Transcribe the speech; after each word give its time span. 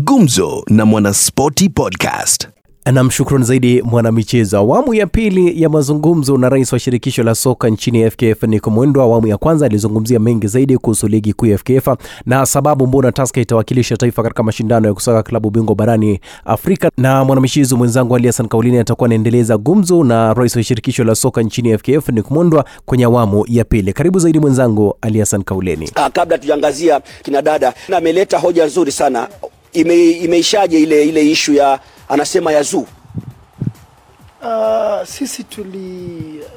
Gumzo 0.00 0.64
na 0.70 0.86
Mwanaspoti 0.86 1.68
Podcast. 1.68 2.48
Nam, 2.92 3.10
shukrani 3.10 3.44
zaidi 3.44 3.82
mwanamichezo. 3.82 4.58
Awamu 4.58 4.94
ya 4.94 5.06
pili 5.06 5.62
ya 5.62 5.68
mazungumzo 5.68 6.38
na 6.38 6.48
rais 6.48 6.72
wa 6.72 6.78
shirikisho 6.78 7.22
la 7.22 7.34
soka 7.34 7.68
nchini 7.68 8.10
FKF 8.10 8.42
Nick 8.42 8.66
Mwendwa. 8.66 9.04
Awamu 9.04 9.26
ya 9.26 9.36
kwanza 9.36 9.66
alizungumzia 9.66 10.18
mengi 10.18 10.46
zaidi 10.46 10.78
kuhusu 10.78 11.08
ligi 11.08 11.32
kuu 11.32 11.46
ya 11.46 11.58
FKF 11.58 11.88
na 12.26 12.46
sababu 12.46 12.86
mbona 12.86 13.12
Tusker 13.12 13.42
itawakilisha 13.42 13.96
taifa 13.96 14.22
katika 14.22 14.42
mashindano 14.42 14.88
ya 14.88 14.94
kusaka 14.94 15.22
klabu 15.22 15.50
bingwa 15.50 15.74
barani 15.74 16.20
Afrika, 16.44 16.90
na 16.96 17.24
mwanamichezo 17.24 17.76
mwenzangu 17.76 18.16
Ali 18.16 18.26
Hassan 18.26 18.48
Kaulini 18.48 18.78
atakuwa 18.78 19.06
anaendeleza 19.06 19.58
gumzo 19.58 20.04
na 20.04 20.34
rais 20.34 20.56
wa 20.56 20.62
shirikisho 20.62 21.04
la 21.04 21.14
soka 21.14 21.42
nchini 21.42 21.78
FKF 21.78 22.08
Nick 22.08 22.30
Mwendwa 22.30 22.64
kwenye 22.86 23.04
awamu 23.04 23.44
ya 23.48 23.64
pili. 23.64 23.92
Karibu 23.92 24.18
zaidi 24.18 24.38
mwenzangu 24.40 24.94
Ali 25.00 25.20
Hassan 25.20 25.42
Kauleni. 25.42 25.90
Ah, 25.94 26.10
kabla 26.10 26.38
tujaangazia 26.38 27.00
kina 27.22 27.42
dada, 27.42 27.74
na 27.88 27.96
ameleta 27.96 28.38
hoja 28.38 28.66
nzuri 28.66 28.92
sana. 28.92 29.28
Ime, 29.76 30.10
imeishaje 30.10 30.78
ile 30.80 31.04
ile 31.08 31.30
ishu 31.30 31.54
ya 31.54 31.80
anasema 32.08 32.52
ya 32.52 32.62
zoo 32.62 32.84
Uh, 34.42 35.04
sisi 35.06 35.44
tuliambiwa 35.44 36.50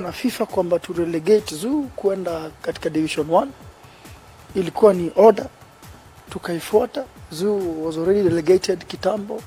na 0.00 0.12
FIFA 0.12 0.46
kwamba 0.46 0.78
tu 0.78 0.92
relegate 0.92 1.54
Zoo 1.56 1.82
kwenda 1.96 2.50
katika 2.62 2.90
division 2.90 3.26
1. 3.26 3.46
Ilikuwa 4.54 4.94
ni 4.94 5.10
order, 5.16 5.46
tukaifuata. 6.30 7.04
Zoo 7.32 7.60
was 7.84 7.96
already 7.96 8.22
relegated 8.28 8.84
kitambo. 8.86 9.34
Uh, 9.34 9.42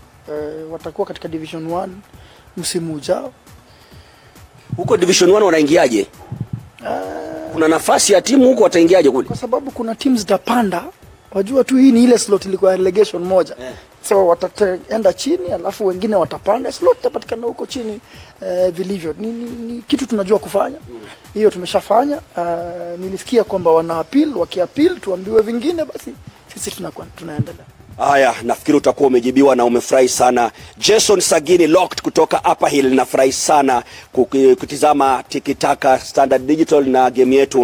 watakuwa 0.74 1.08
katika 1.08 1.28
division 1.28 1.68
1 1.68 1.88
msimu 2.58 2.94
ujao. 2.94 3.34
huko 4.78 4.98
division 4.98 5.30
1 5.30 5.42
wanaingiaje? 5.44 6.08
Kuna 7.54 7.68
nafasi 7.68 8.14
ya 8.14 8.22
timu 8.22 8.48
huko, 8.48 8.64
wataingiaje 8.64 9.12
kule? 9.12 9.28
kwa 9.28 9.38
sababu 9.38 9.72
kuna 9.72 9.96
timu 9.96 10.18
zitapanda. 10.18 10.84
Wajua 11.32 11.64
tu 11.64 11.78
hii 11.78 11.92
ni 11.92 12.04
ile 12.04 12.18
slot 12.18 12.46
ilikuwa 12.48 12.76
relegation 12.78 13.24
moja 13.24 13.56
yeah. 13.60 13.74
so 14.10 14.28
wataenda 14.28 15.14
chini 15.14 15.52
alafu 15.54 15.86
wengine 15.86 16.16
watapanda, 16.16 16.72
slot 16.72 16.98
itapatikana 17.00 17.48
huko 17.48 17.66
chini 17.66 18.00
eh, 18.42 18.72
vilivyo. 18.74 19.16
Ni, 19.20 19.28
ni, 19.32 19.50
ni 19.50 19.82
kitu 19.82 20.06
tunajua 20.08 20.40
kufanya 20.40 20.78
hiyo, 21.34 21.50
tumeshafanya. 21.50 22.18
Uh, 22.38 23.00
nilisikia 23.00 23.44
kwamba 23.44 23.72
wana 23.72 24.00
appeal, 24.00 24.34
wakiappeal 24.38 25.00
tuambiwe 25.00 25.42
vingine, 25.42 25.86
basi 25.86 26.14
sisi 26.54 26.72
tunakuwa 26.72 27.06
tunaendelea. 27.16 27.66
Haya, 28.00 28.36
nafikiri 28.44 28.78
utakuwa 28.78 29.08
umejibiwa 29.08 29.56
na 29.56 29.66
umefurahi 29.66 30.10
sana. 30.10 30.52
Jason 30.78 31.20
Sagini 31.22 31.68
Locked 31.68 32.02
kutoka 32.02 32.42
Upper 32.52 32.70
Hill, 32.70 32.94
nafurahi 32.96 33.32
sana 33.32 33.84
kutizama 34.60 35.24
Tikitaka 35.30 36.00
Standard 36.00 36.46
Digital 36.46 36.86
na 36.86 37.10
game 37.12 37.36
yetu. 37.36 37.62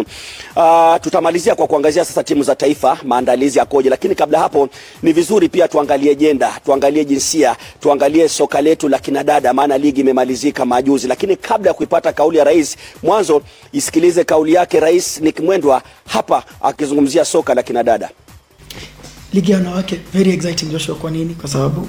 Uh, 0.56 0.96
tutamalizia 1.00 1.54
kwa 1.54 1.66
kuangazia 1.66 2.04
sasa 2.04 2.24
timu 2.24 2.42
za 2.42 2.54
taifa, 2.54 2.98
maandalizi 3.04 3.58
yakoje, 3.58 3.90
lakini 3.90 4.14
kabla 4.14 4.38
hapo 4.38 4.68
ni 5.02 5.12
vizuri 5.12 5.48
pia 5.48 5.68
tuangalie 5.68 6.14
jenda, 6.14 6.60
tuangalie 6.64 7.04
jinsia, 7.04 7.56
tuangalie 7.80 8.28
soka 8.28 8.60
letu 8.60 8.88
la 8.88 8.98
kinadada, 8.98 9.52
maana 9.52 9.78
ligi 9.78 10.00
imemalizika 10.00 10.64
majuzi. 10.64 11.08
Lakini 11.08 11.36
kabla 11.36 11.70
ya 11.70 11.74
kuipata 11.74 12.12
kauli 12.12 12.38
ya 12.38 12.44
rais, 12.44 12.76
mwanzo 13.02 13.42
isikilize 13.72 14.24
kauli 14.24 14.52
yake 14.52 14.80
Rais 14.80 15.20
Nick 15.20 15.40
Mwendwa 15.40 15.82
hapa 16.08 16.44
akizungumzia 16.62 17.24
soka 17.24 17.54
la 17.54 17.62
kinadada. 17.62 18.10
Ligi 19.36 19.50
ya 19.52 19.56
wanawake 19.58 20.00
very 20.12 20.30
exciting 20.32 20.66
Joshua. 20.70 20.94
Kwa 20.96 21.10
nini? 21.10 21.34
Kwa 21.34 21.48
sababu 21.50 21.88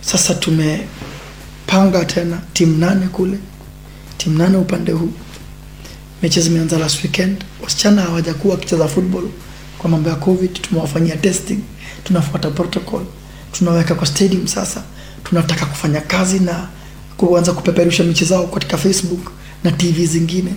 sasa 0.00 0.34
tumepanga 0.34 2.04
tena 2.04 2.40
timu 2.52 2.78
nane 2.78 3.06
kule, 3.08 3.38
timu 4.18 4.38
nane 4.38 4.56
upande 4.56 4.92
huu. 4.92 5.10
Mechi 6.22 6.40
zimeanza 6.40 6.78
last 6.78 7.04
weekend. 7.04 7.44
Wasichana 7.64 8.02
hawajakuwa 8.02 8.54
wakicheza 8.54 8.88
football 8.88 9.24
kwa 9.78 9.90
mambo 9.90 10.08
ya 10.08 10.14
covid, 10.16 10.52
tumewafanyia 10.62 11.16
testing, 11.16 11.58
tunafuata 12.04 12.50
protocol, 12.50 13.02
tunaweka 13.52 13.94
kwa 13.94 14.06
stadium. 14.06 14.46
Sasa 14.46 14.82
tunataka 15.24 15.66
kufanya 15.66 16.00
kazi 16.00 16.38
na 16.38 16.68
kuanza 17.16 17.52
kupeperusha 17.52 18.04
mechi 18.04 18.24
zao 18.24 18.46
katika 18.46 18.76
Facebook 18.76 19.30
na 19.64 19.72
TV 19.72 20.06
zingine. 20.06 20.52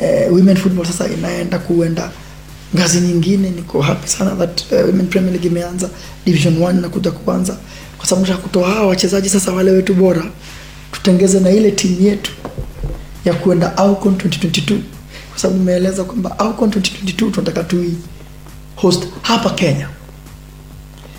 Eh, 0.00 0.32
women 0.32 0.56
football 0.56 0.86
sasa 0.86 1.08
inaenda 1.08 1.58
kuenda 1.58 2.10
ngazi 2.76 3.00
nyingine. 3.00 3.50
Niko 3.50 3.82
happy 3.82 4.08
sana 4.08 4.36
that 4.36 4.64
uh, 4.72 4.78
Women 4.86 5.06
Premier 5.06 5.32
League 5.32 5.46
imeanza 5.48 5.88
Division 6.26 6.54
1 6.58 6.80
na 6.80 6.88
kuja 6.88 7.10
kuanza, 7.10 7.56
kwa 7.98 8.06
sababu 8.06 8.26
tunataka 8.26 8.48
kutoa 8.48 8.70
hawa 8.70 8.86
wachezaji 8.86 9.28
sasa 9.28 9.52
wale 9.52 9.70
wetu 9.70 9.94
bora, 9.94 10.24
tutengeze 10.92 11.40
na 11.40 11.50
ile 11.50 11.70
timu 11.70 12.00
yetu 12.00 12.32
ya 13.24 13.34
kuenda 13.34 13.76
AFCON 13.76 14.14
2022 14.14 14.78
kwa 15.30 15.38
sababu 15.38 15.60
umeeleza 15.60 16.04
kwamba 16.04 16.38
AFCON 16.38 16.68
2022 16.70 17.30
tunataka 17.30 17.64
tui 17.64 17.94
host 18.76 19.02
hapa 19.22 19.50
Kenya, 19.50 19.88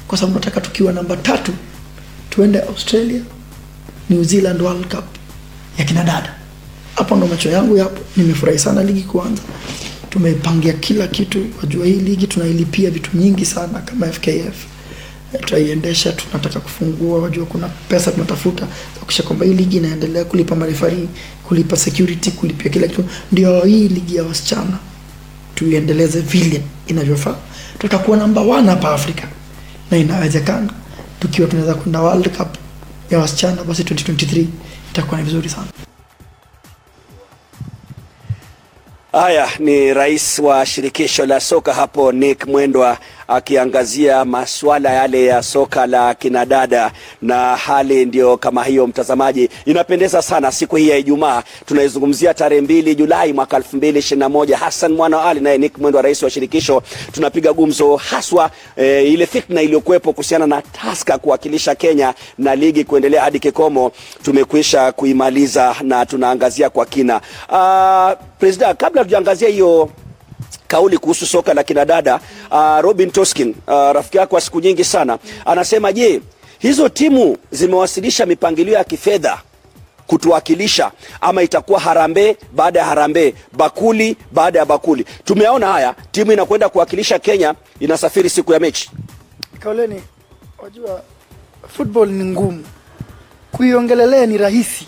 kwa 0.08 0.18
sababu 0.18 0.40
tunataka 0.40 0.62
tukiwa 0.62 0.94
namba 0.94 1.18
tatu 1.18 1.52
tuende 2.30 2.60
Australia, 2.62 3.22
New 4.10 4.24
Zealand 4.24 4.62
World 4.62 4.96
Cup 4.96 5.06
ya 5.78 5.86
kinadada. 5.86 6.36
Hapo 6.96 7.16
ndo 7.16 7.28
macho 7.28 7.50
yangu 7.50 7.78
yapo. 7.78 8.02
Nimefurahi 8.18 8.60
sana 8.60 8.84
ligi 8.84 9.02
kuanza, 9.02 9.42
tumepangia 10.14 10.74
kila 10.74 11.08
kitu. 11.08 11.46
Wajua 11.62 11.86
hii 11.86 11.94
ligi 12.00 12.28
tunailipia 12.28 12.90
vitu 12.92 13.10
nyingi 13.18 13.46
sana 13.46 13.80
kama 13.80 14.08
FKF 14.08 14.66
Eh, 15.34 15.40
tutaiendesha, 15.42 16.12
tunataka 16.12 16.60
kufungua. 16.60 17.20
Wajua 17.22 17.46
kuna 17.46 17.68
pesa 17.68 18.12
tunatafuta 18.12 18.66
kuhakikisha 18.94 19.24
kwamba 19.24 19.46
hii 19.46 19.54
ligi 19.54 19.78
inaendelea, 19.78 20.26
kulipa 20.26 20.56
marefari, 20.56 21.10
kulipa 21.48 21.76
security, 21.78 22.32
kulipia 22.32 22.72
kila 22.72 22.88
kitu. 22.88 23.04
Ndio 23.32 23.62
hii 23.62 23.88
ligi 23.88 24.16
ya 24.16 24.24
wasichana 24.24 24.78
tuiendeleze 25.56 26.22
vile 26.22 26.62
inavyofaa. 26.88 27.36
Tutakuwa 27.80 28.18
namba 28.18 28.42
one 28.42 28.70
hapa 28.70 28.94
Afrika 28.94 29.28
na 29.92 29.98
inawezekana, 29.98 30.70
tukiwa 31.20 31.48
tunaweza 31.48 31.74
kwenda 31.76 32.02
World 32.02 32.38
Cup 32.38 32.56
ya 33.12 33.20
wasichana, 33.20 33.64
basi 33.64 33.84
2023 33.84 34.46
itakuwa 34.92 35.20
ni 35.20 35.26
vizuri 35.26 35.50
sana. 35.50 35.68
Haya 39.14 39.50
ni 39.60 39.94
rais 39.94 40.40
wa 40.40 40.66
shirikisho 40.66 41.26
la 41.26 41.40
soka 41.40 41.74
hapo 41.74 42.12
Nick 42.12 42.48
Mwendwa 42.48 42.98
akiangazia 43.28 44.26
masuala 44.26 44.90
yale 44.94 45.26
ya 45.26 45.44
soka 45.44 45.88
la 45.88 46.14
kinadada, 46.16 46.92
na 47.22 47.56
hali 47.56 48.06
ndio 48.06 48.38
kama 48.38 48.64
hiyo. 48.64 48.88
Mtazamaji, 48.88 49.50
inapendeza 49.66 50.22
sana 50.22 50.52
siku 50.52 50.76
hii 50.76 50.90
ya 50.90 50.98
Ijumaa, 50.98 51.44
tunaizungumzia 51.66 52.34
tarehe 52.34 52.62
mbili 52.62 52.96
Julai 52.96 53.34
mwaka 53.34 53.58
2021. 53.60 54.54
Hassan 54.56 54.92
Mwana 54.94 55.18
wa 55.18 55.26
Ali 55.30 55.40
naye 55.40 55.58
Nick 55.58 55.78
Mwendwa, 55.78 56.02
rais 56.02 56.24
wa 56.24 56.30
shirikisho, 56.30 56.84
tunapiga 57.12 57.54
gumzo 57.54 57.96
haswa 57.96 58.52
e, 58.78 59.04
ile 59.04 59.26
fitna 59.26 59.62
iliyokuwepo 59.62 60.12
kuhusiana 60.14 60.48
na 60.48 60.62
Taska 60.62 61.18
kuwakilisha 61.18 61.76
Kenya 61.76 62.14
na 62.38 62.56
ligi 62.56 62.84
kuendelea 62.84 63.22
hadi 63.22 63.40
kikomo, 63.40 63.92
tumekwisha 64.24 64.92
kuimaliza 64.92 65.76
na 65.82 66.06
tunaangazia 66.06 66.70
kwa 66.70 66.86
kina. 66.86 67.22
Uh, 67.50 68.24
Presida, 68.40 68.74
kabla 68.74 69.04
tujaangazia 69.04 69.50
hiyo 69.50 69.90
kauli 70.74 70.98
kuhusu 70.98 71.26
soka 71.26 71.54
la 71.54 71.64
kinadada 71.64 72.20
uh, 72.52 72.80
Robin 72.82 73.12
Toskin 73.12 73.50
uh, 73.68 73.74
rafiki 73.92 74.18
yako 74.18 74.40
siku 74.40 74.60
nyingi 74.60 74.84
sana 74.84 75.18
anasema, 75.46 75.94
je, 75.94 76.22
hizo 76.60 76.90
timu 76.90 77.38
zimewasilisha 77.52 78.26
mipangilio 78.26 78.74
ya 78.74 78.84
kifedha 78.84 79.42
kutuwakilisha 80.08 80.92
ama 81.22 81.42
itakuwa 81.44 81.80
harambee 81.80 82.36
baada 82.56 82.80
ya 82.80 82.86
harambee, 82.86 83.34
bakuli 83.52 84.18
baada 84.32 84.60
ya 84.60 84.66
bakuli? 84.66 85.06
Tumeona 85.26 85.68
haya, 85.68 85.96
timu 86.12 86.32
inakwenda 86.32 86.70
kuwakilisha 86.70 87.20
Kenya, 87.20 87.56
inasafiri 87.80 88.30
siku 88.30 88.54
ya 88.54 88.60
mechi. 88.60 88.92
Kauleni, 89.60 90.02
wajua 90.64 91.02
football 91.68 92.10
ni 92.10 92.26
ngumu, 92.26 92.66
kuiongelelea 93.52 94.26
ni 94.26 94.38
rahisi, 94.38 94.88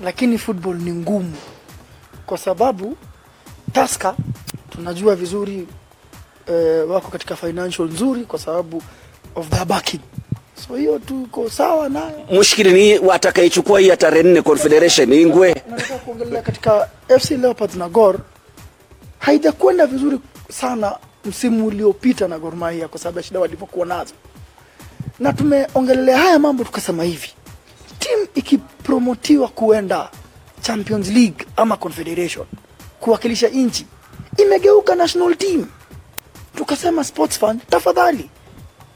lakini 0.00 0.38
football 0.38 0.76
ni 0.76 0.92
ngumu 0.92 1.32
kwa 2.26 2.38
sababu 2.38 2.96
Tusker 3.74 4.14
tunajua 4.70 5.16
vizuri 5.16 5.66
eh, 6.46 6.90
wako 6.90 7.08
katika 7.10 7.36
financial 7.36 7.88
nzuri 7.88 8.24
kwa 8.24 8.38
sababu 8.38 8.82
of 9.34 9.48
their 9.48 9.64
backing, 9.64 10.00
so 10.68 10.76
hiyo 10.76 10.98
tuko 10.98 11.50
sawa 11.50 11.88
nayo. 11.88 12.26
Mushkili 12.30 12.72
ni 13.00 13.10
atakayechukua 13.12 13.80
hii 13.80 13.88
ya 13.88 13.96
tarehe 13.96 14.22
nne 14.22 14.42
Confederation 14.42 15.12
Ingwe. 15.12 15.62
Nataka 15.70 15.94
kuongelea 15.98 16.42
katika 16.42 16.88
FC 17.20 17.30
Leopards 17.30 17.74
na 17.76 17.88
Gor, 17.88 18.18
haijakwenda 19.18 19.86
vizuri 19.86 20.18
sana 20.50 20.96
msimu 21.24 21.66
uliopita 21.66 22.28
na 22.28 22.38
Gor 22.38 22.56
Mahia 22.56 22.88
kwa 22.88 22.98
sababu 22.98 23.18
ya 23.18 23.22
shida 23.24 23.40
walipokuwa 23.40 23.86
nazo, 23.86 24.14
na 25.20 25.32
tumeongelelea 25.32 26.18
haya 26.18 26.38
mambo 26.38 26.64
tukasema 26.64 27.04
hivi, 27.04 27.30
timu 27.98 28.26
ikipromotiwa 28.34 29.48
kuenda 29.48 30.10
Champions 30.62 31.08
League 31.08 31.46
ama 31.56 31.76
Confederation 31.76 32.46
kuwakilisha 33.00 33.48
nchi, 33.48 33.86
imegeuka 34.38 34.94
national 34.94 35.34
team. 35.36 35.66
Tukasema 36.56 37.04
sports 37.04 37.38
fund, 37.38 37.60
tafadhali 37.70 38.30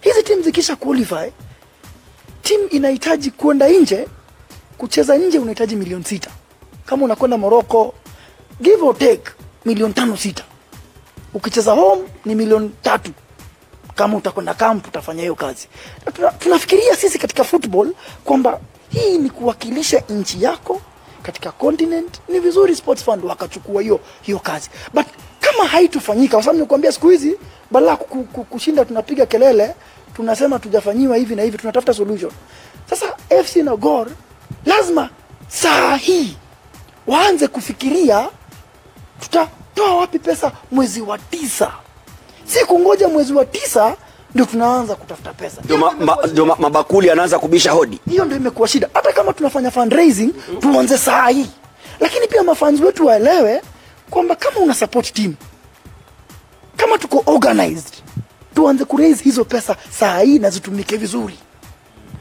hizi 0.01 0.23
timu 0.23 0.43
zikisha 0.43 0.77
qualify, 0.77 1.33
timu 2.43 2.67
inahitaji 2.69 3.31
kwenda 3.31 3.69
nje 3.69 4.09
kucheza 4.79 5.17
nje, 5.19 5.39
unahitaji 5.39 5.77
milioni 5.77 6.05
sita. 6.05 6.31
Kama 6.87 7.05
unakwenda 7.05 7.39
Morocco, 7.39 7.95
give 8.61 8.83
or 8.83 8.99
take 8.99 9.31
milioni 9.65 9.95
tano 9.95 10.17
sita. 10.17 10.45
Ukicheza 11.35 11.73
home 11.73 12.03
ni 12.25 12.35
milioni 12.35 12.71
tatu 12.83 13.11
kama 13.95 14.17
utakwenda 14.17 14.55
camp 14.55 14.87
utafanya 14.87 15.21
hiyo 15.21 15.35
kazi 15.35 15.69
tunafikiria 16.39 16.97
sisi 16.97 17.19
katika 17.19 17.45
football 17.45 17.93
kwamba 18.25 18.61
hii 18.89 19.19
ni 19.19 19.31
kuwakilisha 19.31 20.03
nchi 20.09 20.43
yako 20.43 20.81
katika 21.23 21.53
continent 21.53 22.21
ni 22.29 22.41
vizuri 22.41 22.77
sports 22.77 23.05
fund 23.05 23.25
wakachukua 23.25 23.83
hiyo 23.83 24.01
hiyo 24.23 24.39
kazi. 24.39 24.71
But 24.95 25.07
kama 25.41 25.65
haitofanyika 25.69 26.37
kwa 26.37 26.43
sababu 26.43 26.61
nikwambia, 26.61 26.93
siku 26.93 27.09
hizi 27.09 27.39
badala 27.71 27.97
kushinda 27.97 28.85
tunapiga 28.85 29.27
kelele 29.27 29.75
tunasema 30.17 30.59
tujafanyiwa 30.59 31.17
hivi 31.17 31.37
na 31.37 31.43
hivi 31.43 31.59
tunatafuta 31.59 31.95
solution. 31.95 32.33
Sasa 32.91 33.07
fc 33.45 33.57
na 33.57 33.77
gor 33.77 34.07
lazima 34.67 35.11
saa 35.49 35.97
hii 35.97 36.37
waanze 37.07 37.49
kufikiria 37.49 38.29
tutatoa 39.21 39.95
wapi 39.97 40.19
pesa 40.19 40.53
mwezi 40.71 41.01
wa 41.01 41.19
tisa. 41.19 41.73
Si 42.45 42.65
kungoja 42.65 43.09
mwezi 43.09 43.33
wa 43.33 43.45
tisa 43.45 43.97
ndio 44.39 44.47
tunaanza 44.51 44.95
kutafuta 44.95 45.33
pesa. 45.33 45.61
Ndio 46.31 46.47
ma, 46.47 46.57
mabakuli 46.59 47.11
anaanza 47.11 47.39
kubisha 47.39 47.71
hodi. 47.73 48.01
Hiyo 48.11 48.25
ndio 48.25 48.37
imekuwa 48.37 48.69
shida. 48.69 48.89
Hata 48.95 49.13
kama 49.13 49.33
tunafanya 49.33 49.71
fundraising 49.71 50.31
tuanze 50.61 50.99
saa 50.99 51.29
hii. 51.29 51.47
Lakini 52.01 52.27
pia 52.27 52.43
mafans 52.43 52.81
wetu 52.81 53.07
waelewe 53.07 53.63
kwamba 54.11 54.37
kama 54.37 54.61
una 54.61 54.75
support 54.75 55.13
team 55.13 55.35
kama 56.77 56.99
tuko 56.99 57.23
organized 57.27 57.93
tuanze 58.55 58.85
kuraise 58.85 59.25
hizo 59.25 59.45
pesa 59.45 59.77
saa 59.91 60.19
hii 60.21 60.39
na 60.39 60.51
zitumike 60.51 60.97
vizuri. 60.97 61.39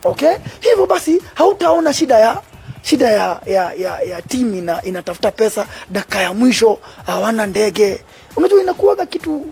Okay? 0.04 0.34
Hivyo 0.60 0.86
basi 0.86 1.22
hautaona 1.34 1.94
shida 1.94 2.20
ya 2.20 2.42
shida 2.82 3.10
ya 3.12 3.42
ya 3.46 3.74
ya, 3.74 4.02
ya 4.02 4.22
timu 4.22 4.56
ina, 4.56 4.82
inatafuta 4.84 5.32
pesa 5.32 5.68
dakika 5.90 6.22
ya 6.22 6.34
mwisho 6.34 6.80
hawana 7.06 7.46
ndege. 7.46 8.02
Unajua 8.36 8.62
inakuwaga 8.62 9.06
kitu 9.06 9.46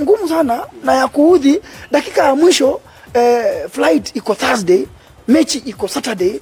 ngumu 0.00 0.28
sana 0.28 0.66
na 0.84 0.94
ya 0.94 1.08
kuudhi. 1.08 1.60
Dakika 1.90 2.22
ya 2.24 2.34
mwisho 2.34 2.80
eh, 3.14 3.68
flight 3.70 4.16
iko 4.16 4.34
thursday 4.34 4.86
mechi 5.28 5.58
iko 5.58 5.88
saturday. 5.88 6.40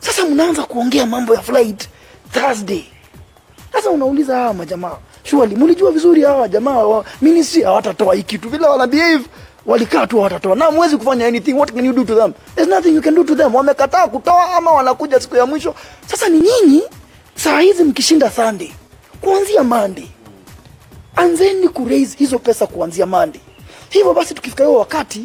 Sasa 0.00 0.24
mnaanza 0.24 0.62
kuongea 0.62 1.06
mambo 1.06 1.34
ya 1.34 1.40
flight 1.40 1.88
thursday. 2.32 2.84
Sasa 3.72 3.90
unauliza 3.90 4.36
hawa 4.36 4.54
majamaa 4.54 4.96
surely 5.24 5.56
mlijua 5.56 5.90
vizuri 5.90 6.22
hawa 6.22 6.48
jamaa 6.48 7.04
ministry 7.22 7.62
hawatatoa 7.62 8.14
hii 8.14 8.22
kitu 8.22 8.48
vile 8.48 8.66
wana 8.66 8.86
behave. 8.86 9.24
Walikaa 9.66 10.06
tu 10.06 10.18
watatoa, 10.18 10.54
na 10.56 10.70
mwezi 10.70 10.96
kufanya 10.96 11.26
anything. 11.26 11.52
What 11.54 11.72
can 11.72 11.84
you 11.86 11.92
do 11.92 12.04
to 12.04 12.14
them? 12.16 12.32
There's 12.54 12.70
nothing 12.70 12.94
you 12.94 13.02
can 13.02 13.14
do 13.14 13.24
to 13.24 13.34
them. 13.34 13.54
Wamekataa 13.54 14.06
kutoa 14.08 14.54
ama 14.54 14.70
wanakuja 14.72 15.20
siku 15.20 15.36
ya 15.36 15.46
mwisho. 15.46 15.74
Sasa 16.06 16.28
ni 16.28 16.38
nyinyi 16.40 16.82
saa 17.34 17.60
hizi 17.60 17.84
mkishinda 17.84 18.30
sunday 18.30 18.72
kuanzia 19.20 19.62
monday 19.64 20.04
anzeni 21.16 21.68
kuraise 21.68 22.16
hizo 22.18 22.38
pesa 22.38 22.66
kuanzia 22.66 23.06
monday. 23.06 23.40
Hivyo 23.90 24.14
basi 24.14 24.34
tukifika 24.34 24.64
hiyo 24.64 24.78
wakati 24.78 25.24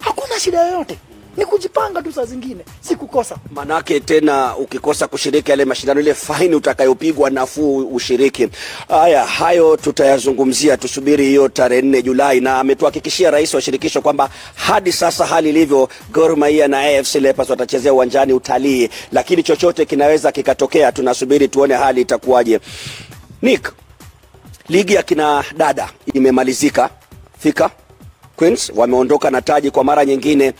hakuna 0.00 0.40
shida 0.40 0.60
yoyote. 0.66 0.98
Ni 1.36 1.44
kujipanga 1.46 2.02
tu 2.02 2.12
saa 2.12 2.24
zingine 2.24 2.64
si 2.80 2.96
kukosa. 2.96 3.36
Manake 3.54 4.00
tena 4.00 4.56
ukikosa 4.56 5.08
kushiriki 5.08 5.50
yale 5.50 5.64
mashindano 5.64 6.00
ile 6.00 6.14
faini 6.14 6.54
utakayopigwa 6.54 7.30
nafuu 7.30 7.76
ushiriki. 7.78 8.48
Haya 8.88 9.26
hayo 9.26 9.76
tutayazungumzia 9.76 10.76
tusubiri 10.76 11.24
hiyo 11.26 11.48
tarehe 11.48 11.82
nne 11.82 12.02
julai 12.02 12.40
na 12.40 12.58
ametuhakikishia 12.60 13.30
rais 13.30 13.54
wa 13.54 13.60
shirikisho 13.60 14.00
kwamba 14.02 14.30
hadi 14.54 14.92
sasa 14.92 15.26
hali 15.26 15.48
ilivyo 15.48 15.88
Gor 16.12 16.36
Mahia 16.36 16.68
na 16.68 16.80
AFC 16.80 17.14
Leopards 17.14 17.50
watachezea 17.50 17.92
uwanjani 17.92 18.32
utalii 18.32 18.88
lakini 19.12 19.42
chochote 19.42 19.84
kinaweza 19.84 20.32
kikatokea. 20.32 20.92
Tunasubiri 20.92 21.48
tuone 21.48 21.74
hali 21.74 22.00
itakuwaje. 22.00 22.60
Nick 23.42 23.72
ligi 24.70 24.94
ya 24.94 25.02
kina 25.02 25.44
dada 25.56 25.88
imemalizika. 26.14 26.90
Thika 27.42 27.70
queens 28.36 28.72
wameondoka 28.76 29.30
na 29.30 29.42
taji 29.42 29.70
kwa 29.70 29.84
mara 29.84 30.04
nyingine. 30.04 30.52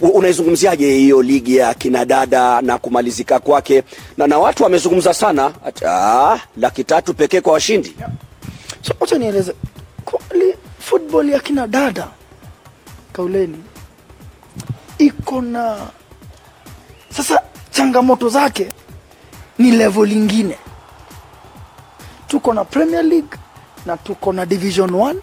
Unaizungumziaje 0.00 0.94
hiyo 0.94 1.22
ligi 1.22 1.56
ya 1.56 1.74
kina 1.74 2.04
dada 2.04 2.60
na 2.62 2.78
kumalizika 2.78 3.38
kwake? 3.38 3.82
Na, 4.16 4.26
na 4.26 4.38
watu 4.38 4.62
wamezungumza 4.62 5.14
sana 5.14 5.52
ah, 5.88 6.38
laki 6.56 6.84
tatu 6.84 7.14
pekee 7.14 7.40
kwa 7.40 7.52
washindi. 7.52 7.96
So 8.82 8.94
football 10.78 11.28
ya 11.28 11.40
kina 11.40 11.66
dada 11.66 12.08
kauleni 13.12 13.58
iko 14.98 15.42
na 15.42 15.78
sasa 17.16 17.42
changamoto 17.70 18.28
zake 18.28 18.68
ni 19.58 19.70
level 19.70 20.12
ingine 20.12 20.56
tuko 22.32 22.54
na 22.54 22.64
premier 22.64 23.02
league 23.04 23.36
na 23.86 23.96
tuko 23.96 24.32
na 24.32 24.46
division 24.46 24.90
1 24.90 25.14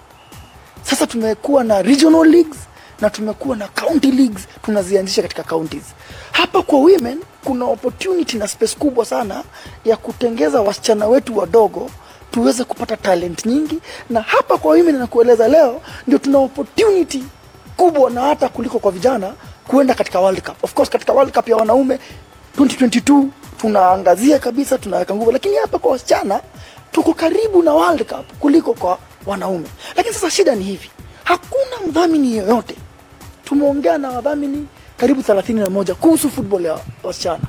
sasa 0.84 1.08
tumekuwa 1.08 1.64
na 1.64 1.82
regional 1.82 2.26
leagues 2.28 2.58
na 3.02 3.10
tumekuwa 3.10 3.56
na 3.58 3.68
county 3.68 4.12
leagues 4.12 4.48
tunazianzisha 4.62 5.22
katika 5.22 5.44
counties. 5.44 5.84
Hapa 6.32 6.62
kwa 6.64 6.80
women 6.80 7.20
kuna 7.44 7.66
opportunity 7.66 8.38
na 8.38 8.48
space 8.48 8.76
kubwa 8.78 9.06
sana 9.06 9.44
ya 9.86 9.98
kutengeza 9.98 10.62
wasichana 10.62 11.08
wetu 11.08 11.38
wadogo 11.38 11.90
tuweze 12.32 12.64
kupata 12.64 12.98
talent 12.98 13.46
nyingi. 13.46 13.80
Na 14.10 14.22
hapa 14.22 14.58
kwa 14.58 14.72
women 14.72 14.96
nakueleza 14.98 15.48
leo 15.48 15.82
ndio 16.08 16.20
tuna 16.20 16.38
opportunity 16.38 17.24
kubwa 17.78 18.10
na 18.10 18.22
hata 18.22 18.50
kuliko 18.50 18.80
kwa 18.80 18.92
vijana 18.92 19.34
kuenda 19.68 19.94
katika 19.94 20.20
world 20.20 20.42
cup. 20.42 20.64
Of 20.64 20.74
course 20.74 20.90
katika 20.90 21.14
world 21.14 21.34
cup 21.34 21.48
ya 21.48 21.56
wanaume 21.56 22.00
2022 22.58 23.26
tunaangazia 23.58 24.40
kabisa 24.40 24.78
tunaweka 24.78 25.16
nguvu. 25.16 25.32
Lakini 25.32 25.56
hapa 25.56 25.80
kwa 25.80 25.92
wasichana 25.92 26.42
tuko 26.92 27.14
karibu 27.14 27.64
na 27.64 27.74
world 27.74 28.04
cup 28.06 28.26
kuliko 28.40 28.74
kwa 28.74 28.98
wanaume. 29.26 29.68
Lakini 29.96 30.16
sasa 30.16 30.32
shida 30.32 30.56
ni 30.56 30.64
hivi. 30.64 30.90
Hakuna 31.24 31.88
mdhamini 31.88 32.38
yoyote 32.38 32.76
tumeongea 33.46 33.98
na 33.98 34.10
wadhamini 34.10 34.68
karibu 34.98 35.22
31 35.22 35.94
kuhusu 35.94 36.30
football 36.30 36.66
ya 36.66 36.80
wasichana. 37.04 37.44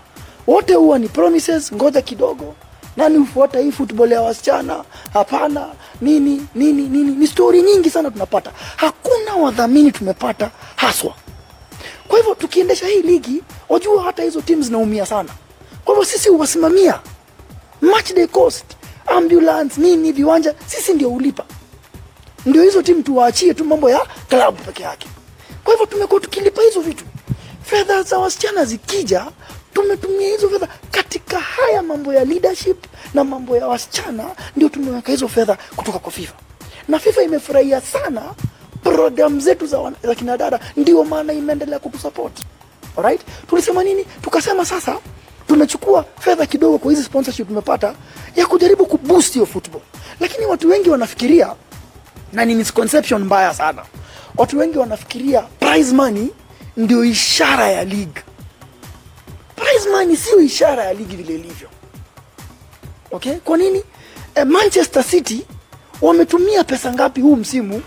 Wote 0.47 0.75
huwa 0.75 0.99
ni 0.99 1.09
promises 1.09 1.73
ngoja 1.75 2.03
kidogo. 2.03 2.55
Nani 2.97 3.19
hufuata 3.19 3.59
hii 3.59 3.73
football 3.73 4.13
ya 4.13 4.23
wasichana? 4.23 4.85
Hapana. 5.13 5.69
Nini 6.01 6.47
nini 6.55 6.83
nini? 6.83 7.11
Ni 7.11 7.27
stori 7.27 7.63
nyingi 7.63 7.91
sana 7.91 8.11
tunapata. 8.11 8.51
Hakuna 8.77 9.35
wadhamini 9.35 9.93
tumepata 9.93 10.51
haswa. 10.77 11.15
Kwa 12.09 12.19
hivyo 12.19 12.35
tukiendesha 12.35 12.87
hii 12.87 13.03
ligi 13.03 13.43
wajua 13.69 14.03
hata 14.03 14.23
hizo 14.23 14.41
timu 14.41 14.63
zinaumia 14.63 15.07
sana. 15.07 15.29
Kwa 15.85 15.95
hivyo 15.95 16.05
sisi 16.13 16.29
huwasimamia. 16.29 17.01
Match 17.81 18.13
day 18.15 18.27
cost 18.27 18.65
ambulance 19.11 19.81
nini 19.81 20.13
viwanja 20.13 20.55
sisi 20.67 20.93
ndio 20.95 21.09
ulipa 21.11 21.45
ndio 22.47 22.63
hizo 22.63 22.83
timu 22.83 23.03
tuwaachie 23.03 23.55
tu 23.55 23.65
mambo 23.65 23.91
ya 23.91 24.07
klabu 24.29 24.63
peke 24.65 24.83
yake. 24.83 25.09
Kwa 25.65 25.73
hivyo 25.73 25.87
tumekuwa 25.87 26.21
tukilipa 26.21 26.63
hizo 26.63 26.81
vitu. 26.81 27.05
Fedha 27.63 28.03
za 28.03 28.19
wasichana 28.19 28.65
zikija 28.65 29.27
tumetumia 29.75 30.29
hizo 30.29 30.49
fedha. 30.51 30.69
Katika 30.91 31.39
haya 31.41 31.83
mambo 31.83 32.15
ya 32.15 32.25
leadership 32.25 32.85
na 33.15 33.25
mambo 33.25 33.57
ya 33.57 33.67
wasichana 33.69 34.25
ndio 34.57 34.69
tumeweka 34.69 35.13
hizo 35.13 35.29
fedha 35.29 35.59
kutoka 35.77 35.99
kwa 35.99 36.13
fifa. 36.13 36.35
Na 36.89 36.99
fifa 36.99 37.23
imefurahia 37.23 37.81
sana 37.81 38.23
programu 38.83 39.41
zetu 39.41 39.67
za, 39.67 39.93
za 40.03 40.15
kinadada 40.15 40.61
ndio 40.77 41.05
maana 41.05 41.33
imeendelea 41.33 41.79
kutusupport. 41.79 42.41
Alright? 42.97 43.21
Tulisema 43.49 43.85
nini? 43.85 44.05
Tukasema 44.23 44.65
sasa 44.67 44.99
tumechukua 45.55 46.05
fedha 46.21 46.47
kidogo 46.47 46.79
kwa 46.79 46.91
hizi 46.91 47.05
sponsorship 47.05 47.49
tumepata 47.49 47.95
ya 48.37 48.47
kujaribu 48.47 48.87
kuboost 48.87 49.33
hiyo 49.35 49.47
football. 49.47 49.81
Lakini 50.21 50.47
watu 50.47 50.69
wengi 50.69 50.91
wanafikiria 50.91 51.55
na 52.33 52.45
ni 52.45 52.55
misconception 52.55 53.25
mbaya 53.25 53.55
sana 53.55 53.83
watu 54.37 54.59
wengi 54.59 54.79
wanafikiria 54.79 55.41
prize 55.41 55.95
money 55.95 56.29
ndio 56.77 57.05
ishara 57.05 57.69
ya 57.69 57.85
league. 57.85 58.23
Prize 59.57 59.89
money 59.91 60.17
sio 60.17 60.41
ishara 60.41 60.85
ya 60.85 60.95
ligi 60.95 61.17
vile 61.17 61.35
ilivyo. 61.35 61.69
Okay? 63.11 63.35
Kwa 63.35 63.59
nini? 63.59 63.83
Eh, 64.35 64.47
manchester 64.47 65.05
city 65.05 65.47
wametumia 66.03 66.65
pesa 66.65 66.93
ngapi 66.93 67.21
huu 67.21 67.37
msimu 67.37 67.83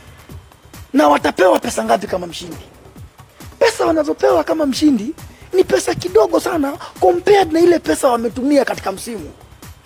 na 0.93 1.07
watapewa 1.07 1.59
pesa 1.59 1.83
ngapi 1.83 2.07
kama 2.07 2.27
mshindi? 2.27 2.65
Pesa 3.59 3.85
wanazopewa 3.85 4.43
kama 4.43 4.65
mshindi 4.65 5.13
ni 5.53 5.63
pesa 5.63 5.95
kidogo 5.95 6.39
sana 6.39 6.77
compared 6.99 7.51
na 7.53 7.59
ile 7.59 7.79
pesa 7.79 8.07
wametumia 8.07 8.65
katika 8.65 8.91
msimu. 8.91 9.31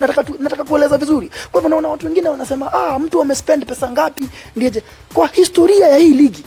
Nataka, 0.00 0.24
tu, 0.24 0.34
nataka 0.38 0.64
kueleza 0.64 0.98
vizuri. 0.98 1.30
Kwa 1.52 1.60
hivyo 1.60 1.68
naona 1.68 1.88
watu 1.88 2.06
wengine 2.06 2.28
wanasema 2.28 2.72
ah, 2.72 2.98
mtu 2.98 3.20
amespend 3.22 3.66
pesa 3.66 3.90
ngapi? 3.90 4.28
Ndiye. 4.56 4.82
kwa 5.14 5.28
historia 5.28 5.88
ya 5.88 5.96
hii 5.98 6.14
ligi 6.14 6.44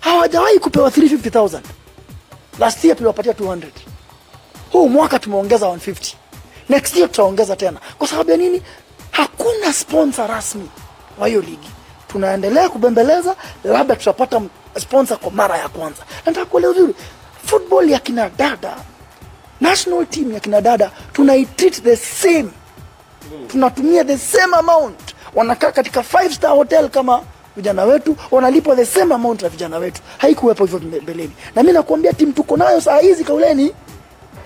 hawajawahi 0.00 0.58
kupewa 0.58 0.90
350000 0.90 1.60
last 2.58 2.84
year 2.84 2.96
tuliwapatia 2.96 3.32
200 3.32 3.62
huu 4.72 4.88
mwaka 4.88 5.18
tumeongeza 5.18 5.66
150 5.66 6.14
next 6.68 6.96
year 6.96 7.10
tutaongeza 7.10 7.56
tena. 7.56 7.80
Kwa 7.98 8.08
sababu 8.08 8.30
ya 8.30 8.36
nini? 8.36 8.62
Hakuna 9.10 9.72
sponsor 9.72 10.26
rasmi 10.28 10.70
wa 11.18 11.28
hiyo 11.28 11.40
ligi. 11.40 11.68
Tunaendelea 12.08 12.68
kubembeleza 12.68 13.36
labda 13.64 13.96
tutapata 13.96 14.42
sponsor 14.80 15.18
kwa 15.18 15.30
mara 15.30 15.58
ya 15.58 15.68
kwanza. 15.68 16.02
Nataka 16.26 16.46
kueleza 16.46 16.72
vizuri 16.72 16.94
football 17.46 17.90
ya 17.90 17.98
kina 17.98 18.28
dada. 18.38 18.76
National 19.60 20.06
team 20.06 20.32
ya 20.32 20.40
kina 20.40 20.60
dada 20.60 20.90
tunaitreat 21.12 21.82
the 21.82 21.96
same. 21.96 22.48
Tunatumia 23.48 24.04
the 24.04 24.18
same 24.18 24.54
amount. 24.56 25.14
Wanakaa 25.34 25.72
katika 25.72 26.02
five 26.02 26.34
star 26.34 26.50
hotel 26.50 26.88
kama 26.88 27.22
vijana 27.56 27.84
wetu 27.84 28.16
wanalipwa 28.30 28.76
the 28.76 28.86
same 28.86 29.14
amount 29.14 29.42
na 29.42 29.48
vijana 29.48 29.78
wetu. 29.78 30.02
Haikuwepo 30.18 30.64
hivyo 30.64 30.78
mbeleni. 31.02 31.32
Na 31.54 31.62
mi 31.62 31.72
nakuambia 31.72 32.12
timu 32.12 32.32
tuko 32.32 32.56
nayo 32.56 32.80
saa 32.80 32.98
hizi 32.98 33.24
kauleni 33.24 33.72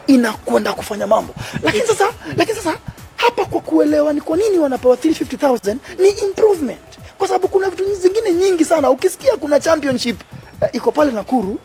inakwenda 0.07 0.73
kufanya 0.73 1.07
mambo. 1.07 1.35
Lakini 1.63 1.87
sasa 1.87 2.09
lakini 2.37 2.57
sasa 2.59 2.75
hapa 3.17 3.45
kwa 3.45 3.61
kuelewa 3.61 4.13
ni 4.13 4.21
kwa 4.21 4.37
nini 4.37 4.59
wanapewa 4.59 4.97
350000 4.97 5.77
ni 5.99 6.09
improvement. 6.09 6.81
Kwa 7.19 7.29
sababu 7.29 7.49
kuna 7.49 7.71
vitu 7.71 7.95
zingine 7.95 8.33
nyingi 8.33 8.65
sana. 8.65 8.91
Ukisikia 8.91 9.37
kuna 9.37 9.61
championship 9.61 10.21
uh, 10.63 10.69
iko 10.73 10.93
pale 10.93 11.13
nakuru 11.13 11.59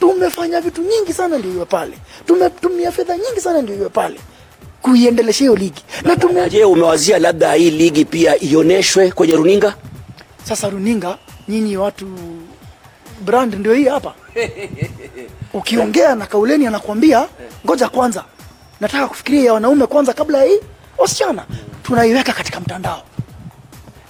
tumefanya 0.00 0.60
vitu 0.60 0.82
nyingi 0.82 1.12
sana 1.12 1.38
ndio 1.38 1.52
iwe 1.52 1.64
pale. 1.64 1.98
Tumetumia 2.26 2.92
fedha 2.92 3.16
nyingi 3.16 3.40
sana 3.40 3.62
ndio 3.62 3.74
iwe 3.74 3.88
pale. 3.88 4.20
Kuiendelesha 4.82 5.38
hiyo 5.38 5.56
ligi. 5.56 5.82
Na 6.04 6.16
tume 6.16 6.50
Je, 6.50 6.64
umewazia 6.64 7.18
labda 7.18 7.52
hii 7.52 7.70
ligi 7.70 8.04
pia 8.04 8.40
ioneshwe 8.42 9.10
kwenye 9.10 9.36
runinga? 9.36 9.74
sasa 10.48 10.70
runinga 10.70 11.18
nyinyi 11.48 11.76
watu 11.76 12.06
brand 13.24 13.54
ndio 13.54 13.74
hii 13.74 13.84
hapa. 13.84 14.14
Ukiongea 15.54 16.14
na 16.14 16.26
kauleni 16.26 16.66
anakuambia 16.66 17.28
ngoja 17.66 17.88
kwanza. 17.88 18.24
Nataka 18.80 19.08
kufikiria 19.08 19.44
ya 19.44 19.52
wanaume 19.52 19.86
kwanza 19.86 20.12
kabla 20.12 20.38
ya 20.38 20.44
hii 20.44 20.60
wasichana. 20.98 21.44
Tunaiweka 21.82 22.32
katika 22.32 22.60
mtandao. 22.60 23.02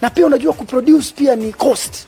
Na 0.02 0.10
pia 0.10 0.26
unajua 0.26 0.52
kuproduce 0.52 1.14
pia 1.16 1.36
ni 1.36 1.52
cost. 1.52 2.06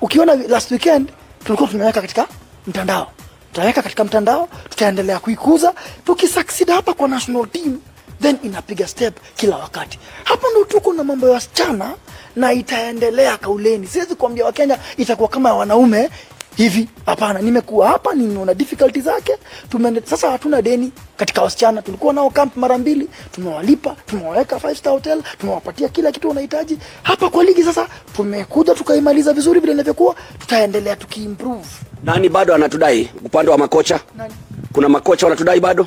Ukiona 0.00 0.34
last 0.34 0.70
weekend 0.70 1.12
tulikuwa 1.44 1.68
tunaweka 1.68 2.00
katika 2.00 2.26
mtandao. 2.74 3.10
Tutaweka 3.52 3.82
katika 3.82 4.04
mtandao 4.04 4.48
tutaendelea 4.70 5.18
kuikuza. 5.18 5.74
Tukisucceed 6.04 6.68
hapa 6.70 6.94
kwa 6.94 7.08
national 7.08 7.46
team 7.46 7.78
then 8.22 8.38
inapiga 8.42 8.88
step 8.88 9.16
kila 9.36 9.56
wakati. 9.56 9.98
Hapa 10.24 10.46
ndo 10.50 10.64
tuko 10.64 10.92
na 10.92 11.04
mambo 11.04 11.26
ya 11.26 11.32
wasichana 11.32 11.94
na 12.36 12.52
itaendelea 12.52 13.38
kauleni. 13.38 13.86
Siwezi 13.86 14.14
kuambia 14.14 14.44
wakenya 14.44 14.78
itakuwa 14.96 15.28
kama 15.28 15.48
ya 15.48 15.54
wanaume 15.54 16.10
hivi 16.56 16.88
hapana 17.06 17.40
nimekuwa 17.40 17.88
hapa 17.88 18.14
nimeona 18.14 18.54
difficulty 18.54 19.00
zake 19.00 19.32
tumeende, 19.70 20.02
sasa 20.04 20.30
hatuna 20.30 20.62
deni 20.62 20.92
katika 21.16 21.42
wasichana 21.42 21.82
tulikuwa 21.82 22.12
nao 22.12 22.30
camp 22.30 22.56
mara 22.56 22.78
mbili 22.78 23.08
tumewalipa 23.32 23.96
tumewaweka 24.06 24.58
five 24.60 24.76
star 24.76 24.92
hotel 24.92 25.22
tumewapatia 25.38 25.88
kila 25.88 26.12
kitu 26.12 26.28
wanahitaji 26.28 26.78
hapa 27.02 27.30
kwa 27.30 27.44
ligi 27.44 27.62
sasa 27.64 27.86
tumekuja 28.16 28.74
tukaimaliza 28.74 29.32
vizuri 29.32 29.60
vile 29.60 29.72
inavyokuwa 29.72 30.14
tutaendelea 30.38 30.96
tukiimprove 30.96 31.64
Nani 32.04 32.28
bado 32.28 32.54
anatudai 32.54 33.10
upande 33.24 33.50
wa 33.50 33.58
makocha? 33.58 34.00
Nani? 34.16 34.34
Kuna 34.72 34.88
makocha 34.88 35.26
wanatudai 35.26 35.60
bado? 35.60 35.86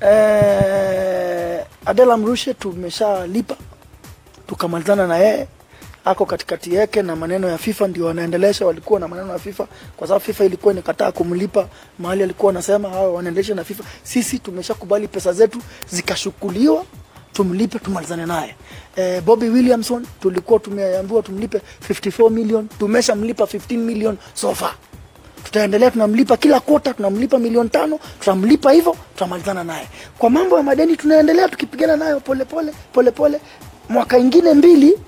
eh, 0.00 1.64
Adela 1.86 2.16
Mrushe 2.16 2.54
tumeshalipa 2.54 3.56
tukamalizana 4.46 5.06
na 5.06 5.18
yeye 5.18 5.46
ako 6.04 6.26
katikati 6.26 6.74
yake 6.74 7.02
na 7.02 7.16
maneno 7.16 7.48
ya 7.48 7.58
FIFA 7.58 7.88
ndio 7.88 8.06
wanaendelesha. 8.06 8.66
Walikuwa 8.66 9.00
na 9.00 9.08
maneno 9.08 9.32
ya 9.32 9.38
FIFA 9.38 9.66
kwa 9.96 10.06
sababu 10.08 10.24
FIFA 10.24 10.44
ilikuwa 10.44 10.72
inakataa 10.74 11.12
kumlipa 11.12 11.68
mahali 11.98 12.22
alikuwa 12.22 12.50
anasema 12.52 12.88
hao 12.88 13.14
wanaendelesha 13.14 13.54
na 13.54 13.64
FIFA. 13.64 13.84
Sisi 14.02 14.38
tumeshakubali 14.38 15.08
pesa 15.08 15.32
zetu 15.32 15.58
zikashukuliwa, 15.90 16.84
tumlipe 17.32 17.78
tumalizane 17.78 18.26
naye. 18.26 18.54
E, 18.96 19.20
Bobby 19.20 19.48
Williamson 19.48 20.06
tulikuwa 20.20 20.58
tumeambiwa 20.60 21.22
tumlipe 21.22 21.60
54 21.88 22.30
million, 22.30 22.68
tumeshamlipa 22.78 23.44
15 23.44 23.76
million 23.76 24.16
so 24.34 24.54
far 24.54 24.74
tutaendelea 25.44 25.90
tunamlipa 25.90 26.36
kila 26.36 26.60
kota 26.60 26.94
tunamlipa 26.94 27.38
milioni 27.38 27.68
tano 27.70 27.98
tutamlipa 28.20 28.72
hivyo 28.72 28.96
tutamalizana 29.14 29.64
naye 29.64 29.88
kwa 30.18 30.30
mambo 30.30 30.56
ya 30.56 30.62
madeni 30.62 30.96
tunaendelea 30.96 31.48
tukipigana 31.48 31.96
nayo 31.96 32.20
polepole 32.20 32.72
polepole 32.92 33.40
mwaka 33.88 34.18
ingine 34.18 34.54
mbili 34.54 34.98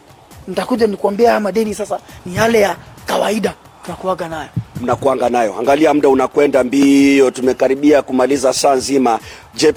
nitakuja 0.48 0.86
nikuambia 0.86 1.28
haya 1.28 1.40
madeni 1.40 1.74
sasa 1.74 1.98
ni 2.26 2.36
yale 2.36 2.60
ya 2.60 2.76
kawaida 3.06 3.54
tunakuaga 3.84 4.28
nayo 4.28 4.48
mnakuanga 4.80 5.28
nayo. 5.30 5.54
Angalia 5.58 5.94
muda 5.94 6.08
unakwenda 6.08 6.64
mbio, 6.64 7.30
tumekaribia 7.30 8.02
kumaliza 8.02 8.52
saa 8.52 8.74
nzima. 8.74 9.18
Jep 9.54 9.76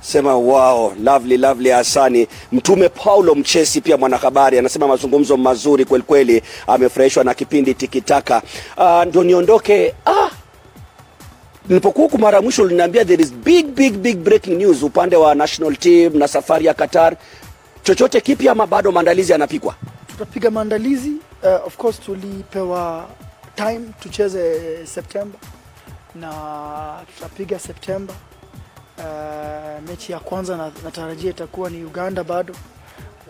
sema 0.00 0.34
wow, 0.34 0.92
lovely 1.04 1.36
lovely. 1.36 1.70
Hasani 1.70 2.26
Mtume 2.52 2.88
Paulo 2.88 3.34
Mchesi 3.34 3.80
pia 3.80 3.96
mwanahabari 3.96 4.58
anasema 4.58 4.88
mazungumzo 4.88 5.36
mazuri 5.36 5.84
kweli 5.84 6.04
kweli, 6.04 6.42
amefurahishwa 6.66 7.24
na 7.24 7.34
kipindi 7.34 7.74
tikitaka. 7.74 8.42
Uh, 8.76 9.04
ndio 9.04 9.24
niondoke 9.24 9.94
ah, 10.06 10.30
nilipokuwa 11.68 12.04
huku 12.04 12.18
mara 12.18 12.42
mwisho 12.42 12.62
uliniambia 12.62 13.04
there 13.04 13.22
is 13.22 13.32
big 13.34 13.66
big 13.66 13.94
big 13.96 14.16
breaking 14.18 14.58
news 14.58 14.82
upande 14.82 15.16
wa 15.16 15.34
national 15.34 15.76
team 15.76 16.16
na 16.18 16.28
safari 16.28 16.66
ya 16.66 16.74
Qatar. 16.74 17.16
Chochote 17.82 18.20
kipya 18.20 18.52
ama 18.52 18.66
bado 18.66 18.92
maandalizi 18.92 19.32
yanapikwa? 19.32 19.74
tutapiga 20.06 20.50
maandalizi 20.50 21.12
uh, 21.42 21.66
of 21.66 21.76
course 21.76 22.00
tulipewa 22.00 23.08
time 23.54 23.80
tucheze 24.00 24.60
Septemba 24.86 25.38
na 26.14 26.30
tutapiga 27.14 27.58
Septemba. 27.58 28.14
Uh, 28.98 29.88
mechi 29.90 30.12
ya 30.12 30.18
kwanza 30.20 30.56
na- 30.56 30.70
natarajia 30.84 31.30
itakuwa 31.30 31.70
ni 31.70 31.84
Uganda 31.84 32.24
bado. 32.24 32.54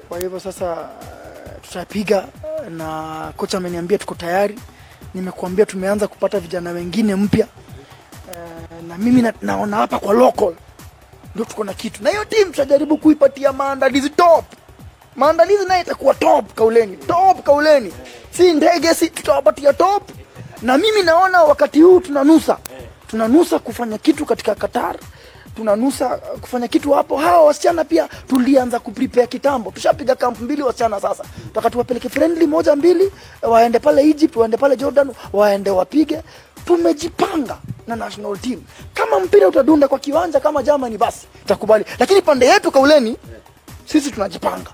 Kwa 0.08 0.18
hivyo 0.18 0.40
sasa 0.40 0.72
uh, 0.72 1.62
tutapiga 1.62 2.26
na 2.70 3.32
kocha 3.36 3.58
ameniambia 3.58 3.98
tuko 3.98 4.14
tayari. 4.14 4.58
Nimekuambia 5.14 5.66
tumeanza 5.66 6.08
kupata 6.08 6.40
vijana 6.40 6.70
wengine 6.70 7.14
mpya 7.16 7.46
uh, 8.28 8.88
na 8.88 8.98
mimi 8.98 9.22
na, 9.22 9.32
naona 9.42 9.76
hapa 9.76 9.98
kwa 9.98 10.14
local 10.14 10.54
ndio 11.34 11.44
tuko 11.44 11.64
na 11.64 11.74
kitu, 11.74 12.02
na 12.02 12.10
hiyo 12.10 12.24
timu 12.24 12.50
tutajaribu 12.50 12.96
kuipatia 12.96 13.52
maandalizi 13.52 14.10
top. 14.10 14.44
Maandalizi 15.16 15.64
naye 15.64 15.82
itakuwa 15.82 16.14
top 16.14 16.52
kauleni. 16.54 16.96
Top 16.96 17.42
kauleni. 17.44 17.92
Si 18.30 18.52
ndege 18.52 18.94
si 18.94 19.10
tutawapatia 19.10 19.72
top. 19.72 20.10
Na 20.62 20.78
mimi 20.78 21.02
naona 21.02 21.42
wakati 21.42 21.80
huu 21.82 22.00
tunanusa. 22.00 22.58
Tunanusa 23.06 23.58
kufanya 23.58 23.98
kitu 23.98 24.26
katika 24.26 24.54
qatar. 24.54 24.96
Tunanusa 25.56 26.08
kufanya 26.40 26.68
kitu 26.68 26.92
hapo. 26.92 27.16
Hawa 27.16 27.44
wasichana 27.44 27.84
pia 27.84 28.08
tulianza 28.28 28.78
kuprepare 28.80 29.26
kitambo. 29.26 29.70
Tushapiga 29.70 30.14
kampu 30.14 30.44
mbili 30.44 30.62
wasichana 30.62 31.00
sasa. 31.00 31.24
Taka 31.54 31.70
tuwapeleke 31.70 32.08
friendly 32.08 32.46
moja 32.46 32.76
mbili 32.76 33.12
waende 33.42 33.78
pale 33.78 34.02
egypt 34.10 34.36
waende 34.36 34.56
pale 34.56 34.76
jordan 34.76 35.10
waende 35.32 35.70
wapige 35.70 36.22
tumejipanga 36.66 37.58
na 37.86 37.96
national 37.96 38.36
team. 38.38 38.62
Kama 38.94 39.20
mpira 39.20 39.48
utadunda 39.48 39.88
kwa 39.88 39.98
kiwanja 39.98 40.40
kama 40.40 40.62
germany 40.62 40.96
basi 40.98 41.26
takubali 41.46 41.84
lakini 41.98 42.22
pande 42.22 42.46
yetu 42.46 42.70
kauleni 42.70 43.16
sisi 43.86 44.10
tunajipanga. 44.10 44.70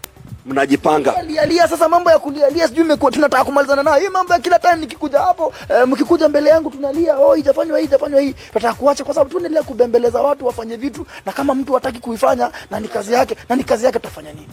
Mnajipanga. 0.47 1.23
Lialia 1.23 1.69
sasa 1.69 1.89
mambo 1.89 2.11
ya 2.11 2.19
kulialia 2.19 2.69
sijui 2.69 2.85
imekuwa 2.85 3.11
tunataka 3.13 3.45
kumalizana 3.45 3.83
nayo. 3.83 4.01
Hii 4.01 4.09
mambo 4.09 4.33
ya 4.33 4.39
kila 4.39 4.59
time 4.59 4.77
nikikuja 4.77 5.19
hapo 5.19 5.53
eh, 5.69 5.87
mkikuja 5.89 6.29
mbele 6.29 6.51
yangu 6.51 6.71
tunalia 6.71 7.19
oh 7.19 7.37
itafanywa 7.37 7.79
hii 7.79 7.85
itafanywa 7.85 8.21
hii. 8.21 8.33
Tunataka 8.53 8.75
kuacha 8.75 9.05
kwa 9.05 9.15
sababu 9.15 9.31
tuendelea 9.31 9.63
kubembeleza 9.63 10.23
watu 10.23 10.47
wafanye 10.47 10.77
vitu 10.77 11.07
na 11.27 11.33
kama 11.33 11.55
mtu 11.55 11.73
hataki 11.73 11.99
kuifanya 11.99 12.51
na 12.71 12.81
ni 12.81 12.89
kazi 12.89 13.13
yake 13.13 13.37
na 13.49 13.57
ni 13.57 13.65
kazi 13.65 13.85
yake 13.87 13.99
tutafanya 13.99 14.33
nini 14.33 14.49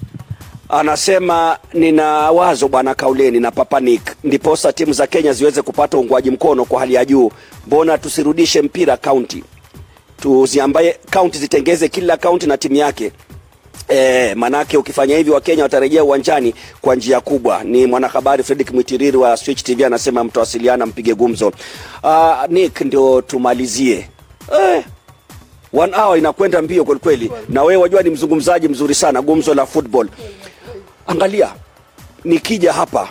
anasema 0.79 1.57
nina 1.73 2.07
wazo 2.31 2.67
bwana 2.67 2.95
Kauleni 2.95 3.39
na 3.39 3.51
Papa 3.51 3.79
Nick, 3.79 4.15
ndiposa 4.23 4.73
timu 4.73 4.93
za 4.93 5.07
Kenya 5.07 5.33
ziweze 5.33 5.61
kupata 5.61 5.97
uungwaji 5.97 6.31
mkono 6.31 6.65
kwa 6.65 6.79
hali 6.79 6.93
ya 6.93 7.05
juu. 7.05 7.31
Mbona 7.67 7.97
tusirudishe 7.97 8.61
mpira 8.61 8.97
kaunti, 8.97 9.43
tuziambaye 10.21 10.97
kaunti 11.09 11.37
zitengeze 11.37 11.87
kila 11.87 12.17
kaunti 12.17 12.47
na 12.47 12.57
timu 12.57 12.75
yake. 12.75 13.11
E, 13.89 14.35
manake 14.35 14.77
ukifanya 14.77 15.17
hivi 15.17 15.31
Wakenya 15.31 15.63
watarejea 15.63 16.03
uwanjani 16.03 16.53
kwa 16.81 16.95
njia 16.95 17.21
kubwa. 17.21 17.63
Ni 17.63 17.85
mwanahabari 17.85 18.43
Fredrick 18.43 18.71
Mwitiriri 18.73 19.17
wa 19.17 19.37
Switch 19.37 19.63
TV 19.63 19.85
anasema 19.85 20.23
mtawasiliana, 20.23 20.85
mpige 20.85 21.13
gumzo. 21.15 21.47
Uh, 22.03 22.33
Nick, 22.49 22.81
ndio 22.81 23.21
tumalizie 23.21 24.09
eh, 24.59 24.83
one 25.73 25.93
hour 25.97 26.17
inakwenda 26.17 26.61
mbio 26.61 26.85
kweli 26.85 26.99
kweli, 26.99 27.31
na 27.49 27.63
wewe 27.63 27.81
wajua 27.81 28.01
ni 28.01 28.09
mzungumzaji 28.09 28.67
mzuri 28.67 28.95
sana, 28.95 29.21
gumzo 29.21 29.53
la 29.53 29.65
football. 29.65 30.07
Angalia, 31.07 31.53
nikija 32.23 32.73
hapa 32.73 33.09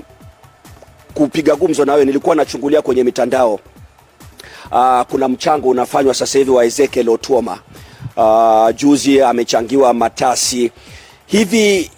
kupiga 1.15 1.57
gumzo 1.57 1.85
nawe, 1.85 2.05
nilikuwa 2.05 2.37
nachungulia 2.37 2.83
kwenye 2.83 3.05
mitandao. 3.05 3.61
Aa, 4.73 5.05
kuna 5.05 5.29
mchango 5.29 5.69
unafanywa 5.69 6.15
sasa 6.15 6.39
hivi 6.39 6.51
wa 6.51 6.65
Ezekiel 6.65 7.09
Otuoma. 7.09 7.59
Uh, 8.17 8.77
juzi 8.77 9.23
amechangiwa 9.23 9.95
matasi. 9.95 10.71
Hivi 11.27 11.91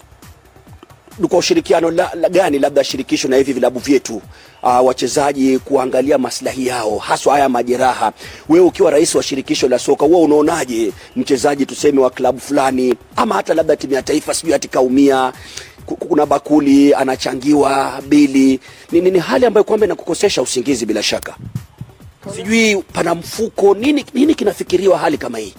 kwa 1.29 1.39
ushirikiano 1.39 1.91
la, 1.91 2.11
la 2.15 2.29
gani 2.29 2.59
labda 2.59 2.85
shirikisho 2.85 3.29
na 3.29 3.37
hivi 3.37 3.53
vilabu 3.53 3.79
vyetu? 3.79 4.23
Uh, 4.63 4.87
wachezaji 4.87 5.59
kuangalia 5.59 6.19
maslahi 6.19 6.67
yao 6.67 6.99
haswa 6.99 7.33
haya 7.35 7.49
majeraha. 7.49 8.13
Wewe 8.49 8.67
ukiwa 8.67 8.91
rais 8.91 9.15
wa 9.15 9.23
shirikisho 9.23 9.69
la 9.69 9.79
soka, 9.79 10.05
wewe 10.05 10.21
unaonaje 10.23 10.93
mchezaji 11.17 11.67
tuseme 11.67 12.01
wa 12.01 12.11
klabu 12.11 12.41
fulani? 12.41 12.95
Ama 13.17 13.35
hata 13.35 13.55
labda 13.55 13.77
timu 13.77 13.93
ya 13.95 14.03
taifa 14.03 14.35
sijui 14.35 14.55
ati 14.55 14.69
kaumia, 14.69 15.33
ku- 15.33 15.74
kuna 15.87 16.27
bakuli 16.27 16.95
anachangiwa 16.95 18.03
bili, 18.09 18.61
ni, 18.93 19.01
ni, 19.01 19.11
ni 19.11 19.19
hali 19.19 19.47
ambayo 19.47 19.65
kwamba 19.65 19.87
inakukosesha 19.87 20.43
usingizi 20.43 20.87
bila 20.87 21.03
shaka. 21.03 21.37
Sijui 22.37 22.77
pana 22.83 23.15
mfuko 23.15 23.75
nini, 23.75 24.07
nini 24.15 24.35
kinafikiriwa 24.35 24.99
hali 24.99 25.19
kama 25.19 25.39
hii? 25.39 25.55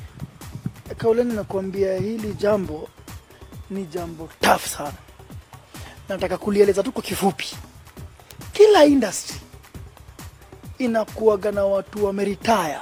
kauleni 0.98 1.34
nakuambia 1.34 1.98
hili 1.98 2.34
jambo 2.34 2.88
ni 3.70 3.86
jambo 3.86 4.30
taf 4.42 4.68
sana. 4.68 4.94
Nataka 6.10 6.38
kulieleza 6.38 6.84
tu 6.84 6.92
kwa 6.92 7.02
kifupi. 7.04 7.56
Kila 8.54 8.86
industry 8.86 9.36
inakuaga 10.78 11.52
na 11.52 11.66
watu 11.66 12.06
wameritaya 12.06 12.82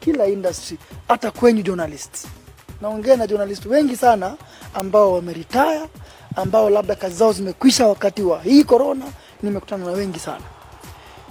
kila 0.00 0.26
industry 0.26 0.78
hata 1.08 1.30
kwenyu 1.30 1.62
journalists 1.62 2.26
naongea 2.80 3.16
na 3.16 3.26
journalist 3.26 3.66
wengi 3.66 3.96
sana 3.96 4.34
ambao 4.74 5.12
wameritaya 5.12 5.88
ambao 6.36 6.70
labda 6.70 6.94
kazi 6.94 7.14
zao 7.14 7.32
zimekwisha 7.32 7.86
wakati 7.86 8.22
wa 8.22 8.42
hii 8.42 8.64
corona. 8.64 9.04
Nimekutana 9.42 9.84
na 9.84 9.90
wengi 9.92 10.18
sana. 10.18 10.44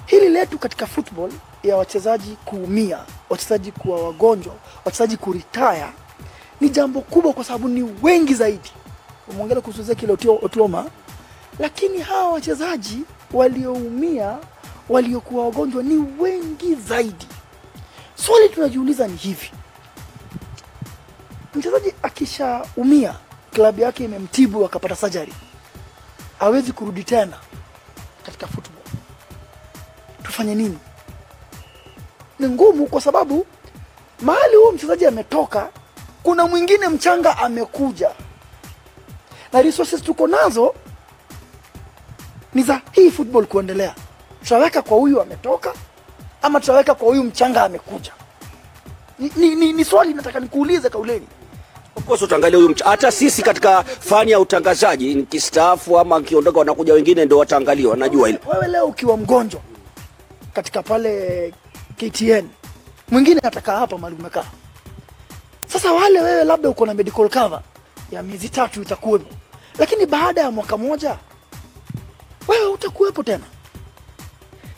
Hili 0.06 0.30
letu 0.30 0.58
katika 0.60 0.86
football 0.88 1.32
ya 1.64 1.78
wachezaji 1.78 2.38
kuumia 2.46 3.00
wachezaji 3.30 3.72
kuwa 3.72 4.04
wagonjwa 4.04 4.54
wachezaji 4.86 5.18
kuritaya 5.18 5.90
ni 6.62 6.70
jambo 6.70 7.02
kubwa 7.02 7.34
kwa 7.34 7.44
sababu 7.44 7.68
ni 7.68 7.90
wengi 8.02 8.34
zaidi. 8.34 8.72
Umeongelea 9.28 9.62
kuhusu 9.62 9.82
Ezekiel 9.82 10.12
Otuoma. 10.42 10.86
Lakini 11.60 12.00
hawa 12.00 12.32
wachezaji 12.32 13.02
walioumia 13.34 14.38
waliokuwa 14.90 15.46
wagonjwa 15.46 15.84
ni 15.84 16.06
wengi 16.20 16.76
zaidi. 16.76 17.28
Swali 18.16 18.50
tunajiuliza 18.50 19.08
ni 19.08 19.16
hivi 19.16 19.52
mchezaji 21.58 21.94
akishaumia 22.04 23.16
klabu 23.52 23.82
yake 23.82 24.06
imemtibu 24.06 24.66
akapata 24.66 24.96
sajari 24.96 25.34
hawezi 26.40 26.72
kurudi 26.72 27.04
tena 27.04 27.38
katika 28.26 28.48
football. 28.48 28.84
Tufanye 30.24 30.56
nini? 30.56 30.78
Ni 32.40 32.48
ngumu 32.50 32.88
kwa 32.88 33.02
sababu 33.02 33.46
mahali 34.22 34.56
huyu 34.56 34.72
mchezaji 34.72 35.06
ametoka 35.06 35.70
kuna 36.24 36.48
mwingine 36.48 36.88
mchanga 36.90 37.38
amekuja. 37.38 38.10
Na 39.54 39.62
resources 39.62 40.02
tuko 40.04 40.28
nazo 40.28 40.76
ni 42.54 42.64
za 42.64 42.82
hii 42.92 43.12
football 43.12 43.46
kuendelea. 43.46 43.96
Tutaweka 44.44 44.82
kwa 44.82 44.98
huyu 44.98 45.22
ametoka 45.22 45.74
ama 46.42 46.60
tutaweka 46.60 46.96
kwa 46.96 47.08
huyu 47.08 47.24
mchanga 47.24 47.64
amekuja? 47.64 48.12
Ni, 49.20 49.32
ni, 49.36 49.56
ni, 49.56 49.74
ni 49.74 49.86
swali 49.86 50.14
nataka 50.14 50.40
nikuulize 50.40 50.90
kauleni 50.90 51.28
Of 51.98 52.06
course 52.06 52.22
utaangalia 52.22 52.58
huyu 52.60 52.76
hata 52.86 53.12
sisi 53.12 53.42
katika 53.42 53.84
fani 53.84 54.32
ya 54.32 54.40
utangazaji 54.40 55.16
nikistaafu 55.16 56.00
ama 56.00 56.20
nikiondoka, 56.20 56.60
wanakuja 56.60 56.94
wengine 56.94 57.26
ndio 57.26 57.38
wataangaliwa 57.38 57.98
najua 57.98 58.28
hilo. 58.28 58.40
Wewe 58.54 58.68
leo 58.68 58.86
ukiwa 58.86 59.18
mgonjwa 59.18 59.62
katika 60.54 60.84
pale 60.84 61.54
KTN 61.98 62.48
mwingine 63.10 63.40
atakaa 63.44 63.78
hapa 63.80 63.98
mahali 63.98 64.20
umekaa. 64.20 64.46
Sasa 65.68 65.92
wale 65.92 66.22
wewe 66.22 66.44
labda 66.44 66.70
uko 66.70 66.86
na 66.86 66.94
medical 66.94 67.30
cover 67.30 67.62
ya 68.12 68.24
miezi 68.24 68.50
tatu 68.50 68.82
itakuwepo. 68.82 69.36
Lakini 69.80 70.06
baada 70.06 70.42
ya 70.42 70.52
mwaka 70.52 70.78
moja 70.78 71.18
wewe 72.48 72.66
utakuwepo 72.68 73.24
tena. 73.24 73.44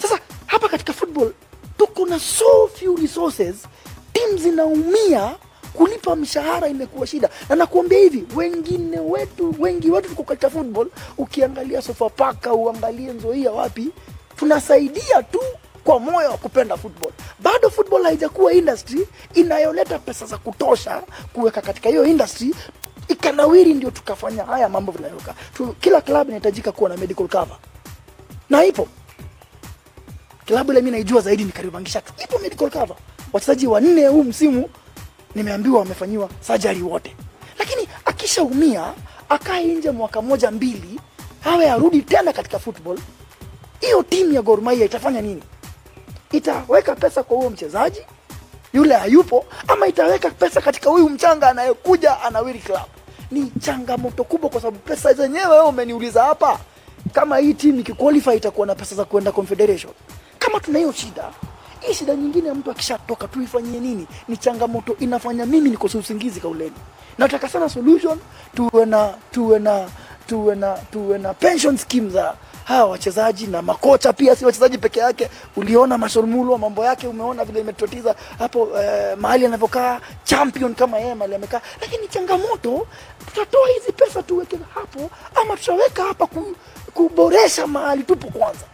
Sasa 0.02 0.20
hapa 0.46 0.70
katika 0.70 0.94
football 0.94 1.32
tuko 1.78 2.06
na 2.06 2.20
so 2.20 2.70
few 2.76 2.96
resources 2.96 3.56
timu 4.14 4.38
zinaumia 4.38 5.36
kulipa 5.80 6.16
mshahara 6.16 6.68
imekuwa 6.68 7.08
shida. 7.08 7.30
Na 7.50 7.56
nakuambia 7.56 8.00
hivi 8.00 8.24
wengine 8.36 9.00
wetu 9.00 9.56
wengi 9.60 9.92
wetu 9.92 10.10
tuko 10.10 10.24
katika 10.24 10.50
football. 10.50 10.88
Ukiangalia 11.18 11.82
sofapaka 11.82 12.54
uangalie 12.54 13.14
nzoia 13.14 13.52
wapi 13.52 13.90
tunasaidia 14.36 15.24
tu 15.24 15.40
kwa 15.84 16.00
moyo 16.00 16.32
wa 16.32 16.38
kupenda 16.38 16.78
football. 16.78 17.12
Bado 17.40 17.70
football 17.70 18.04
haijakuwa 18.04 18.54
industry 18.54 19.08
inayoleta 19.34 20.00
pesa 20.00 20.26
za 20.26 20.38
kutosha 20.38 21.04
kuweka 21.34 21.62
katika 21.62 21.90
hiyo 21.90 22.06
industry 22.06 22.56
ikanawiri 23.08 23.74
ndio 23.74 23.92
tukafanya 23.92 24.44
haya 24.44 24.70
mambo 24.70 24.92
vinayoka. 24.92 25.34
Kila 25.82 26.02
club 26.02 26.28
inahitajika 26.28 26.72
kuwa 26.72 26.90
na 26.90 26.98
medical 26.98 27.28
cover. 27.28 27.58
Na 28.50 28.66
ipo. 28.66 28.88
Klabu 30.46 30.72
ile 30.72 30.82
mimi 30.82 30.92
naijua 30.92 31.22
zaidi 31.22 31.44
ni 31.44 31.52
Kariobangi 31.52 31.90
Sharks. 31.92 32.14
Ipo 32.24 32.40
medical 32.40 32.70
cover. 32.70 32.96
Wachezaji 33.34 33.68
wanne 33.68 34.08
huu 34.08 34.24
msimu 34.24 34.70
nimeambiwa 35.36 35.80
wamefanyiwa 35.80 36.30
surgery 36.42 36.82
wote, 36.82 37.16
lakini 37.60 37.88
akishaumia 38.06 38.94
akae 39.30 39.66
nje 39.66 39.92
mwaka 39.92 40.22
moja 40.22 40.52
mbili, 40.52 41.00
awe 41.46 41.70
arudi 41.72 42.02
tena 42.02 42.34
katika 42.34 42.60
football, 42.60 43.00
hiyo 43.80 44.04
timu 44.04 44.34
ya 44.34 44.42
Gor 44.42 44.74
itafanya 44.74 45.22
nini? 45.22 45.44
Itaweka 46.32 46.96
pesa 46.96 47.24
kwa 47.24 47.38
huyo 47.38 47.50
mchezaji 47.50 48.02
yule 48.74 48.96
hayupo, 48.96 49.46
ama 49.68 49.88
itaweka 49.88 50.30
pesa 50.30 50.62
katika 50.62 50.90
huyu 50.90 51.10
mchanga 51.10 51.50
anayekuja 51.50 52.22
anawiri 52.22 52.60
club? 52.60 52.82
Ni 53.32 53.52
changamoto 53.60 54.24
kubwa, 54.24 54.50
kwa 54.50 54.62
sababu 54.62 54.78
pesa 54.80 55.14
zenyewe 55.14 55.62
umeniuliza 55.62 56.24
hapa, 56.24 56.60
kama 57.14 57.38
hii 57.38 57.54
timu 57.54 57.80
ikiqualify 57.80 58.36
itakuwa 58.38 58.68
na 58.68 58.76
pesa 58.76 58.96
za 58.96 59.06
kuenda 59.06 59.32
confederation. 59.32 59.94
Kama 60.40 60.60
tuna 60.60 60.80
hiyo 60.80 60.92
shida, 60.92 61.24
hii 61.80 61.94
shida 61.94 62.16
nyingine 62.16 62.48
ya 62.48 62.56
mtu 62.56 62.72
akishatoka 62.72 63.28
tuifanyie 63.28 63.80
nini? 63.80 64.08
Ni 64.28 64.38
changamoto 64.38 64.96
inafanya 65.00 65.46
mimi 65.46 65.70
nikose 65.70 65.98
usingizi 65.98 66.40
kauleni. 66.42 66.76
Nataka 67.18 67.50
sana 67.50 67.70
solution, 67.70 68.20
tuwe 68.56 68.86
na 68.86 69.14
tuwe 69.32 69.60
na 69.60 69.90
tuwe 70.28 70.56
na 70.56 70.74
tuwe 70.92 71.18
na 71.18 71.34
pension 71.34 71.78
scheme 71.78 72.10
za 72.10 72.36
hawa 72.64 72.90
wachezaji 72.92 73.48
na 73.48 73.62
makocha 73.62 74.14
pia, 74.14 74.36
si 74.36 74.46
wachezaji 74.46 74.78
peke 74.78 75.00
yake. 75.00 75.30
Uliona 75.56 75.98
Marshal 75.98 76.24
mambo 76.60 76.86
yake, 76.86 77.08
umeona 77.08 77.46
vile 77.46 77.60
imetatiza 77.62 78.16
hapo 78.40 78.70
eh, 78.82 79.18
mahali 79.18 79.46
anavyokaa 79.46 80.00
champion 80.24 80.76
kama 80.76 80.98
yeye 80.98 81.16
mahali 81.16 81.36
amekaa, 81.36 81.62
lakini 81.82 82.08
changamoto, 82.08 82.88
tutatoa 83.26 83.68
hizi 83.68 83.92
pesa 83.92 84.24
tuweke 84.24 84.60
hapo 84.74 85.10
ama 85.36 85.58
tutaweka 85.58 86.04
hapa 86.04 86.28
kuboresha 86.94 87.68
mahali 87.68 88.04
tupo 88.04 88.28
kwanza, 88.28 88.66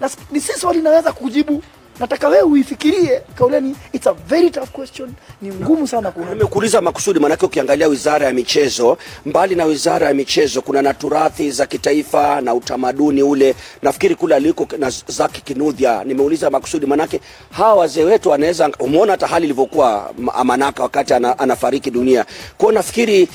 na 0.00 0.10
ni 0.30 0.40
sisi 0.40 0.60
swali 0.60 0.82
naweza 0.82 1.12
kujibu. 1.12 1.62
Nataka 2.00 2.28
wewe 2.28 2.42
uifikirie 2.42 3.20
kauleni, 3.34 3.76
it's 3.92 4.06
a 4.06 4.12
very 4.12 4.50
tough 4.50 4.68
question, 4.70 5.12
ni 5.42 5.48
ngumu 5.54 5.86
sana 5.88 6.10
kuona. 6.10 6.30
nimekuuliza 6.34 6.80
makusudi 6.80 7.20
maanake 7.20 7.46
ukiangalia 7.46 7.88
wizara 7.88 8.26
ya 8.26 8.32
michezo 8.32 8.98
mbali 9.26 9.54
na 9.54 9.64
wizara 9.64 10.06
ya 10.08 10.14
michezo 10.14 10.62
kuna 10.62 10.82
na 10.82 10.94
turathi 10.94 11.50
za 11.50 11.66
kitaifa 11.66 12.40
na 12.40 12.54
utamaduni 12.54 13.22
ule. 13.22 13.54
Nafikiri 13.82 14.14
kule 14.14 14.34
aliko 14.34 14.68
na 14.78 14.92
zaki 15.06 15.40
kinudhia. 15.40 16.04
Nimeuliza 16.04 16.50
makusudi 16.50 16.86
maanake 16.86 17.20
hawa 17.50 17.74
wazee 17.74 18.04
wetu 18.04 18.28
wanaweza 18.30 18.70
umeona 18.78 19.12
hata 19.12 19.26
hali 19.26 19.44
ilivyokuwa 19.44 20.10
amanaka 20.34 20.82
wakati 20.82 21.14
ana, 21.14 21.38
anafariki 21.38 21.90
dunia. 21.90 22.24
Kwao 22.58 22.72
nafikiri 22.72 23.28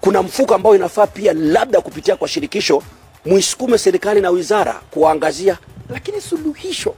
kuna 0.00 0.22
mfuko 0.22 0.54
ambao 0.54 0.76
inafaa 0.76 1.06
pia 1.06 1.32
labda 1.32 1.80
kupitia 1.80 2.16
kwa 2.16 2.28
shirikisho 2.28 2.82
muisukume 3.26 3.78
serikali 3.78 4.20
na 4.20 4.30
wizara 4.30 4.80
kuwaangazia. 4.90 5.58
Lakini 5.88 6.20
suluhisho 6.20 6.94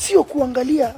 sio 0.00 0.24
kuangalia. 0.24 0.94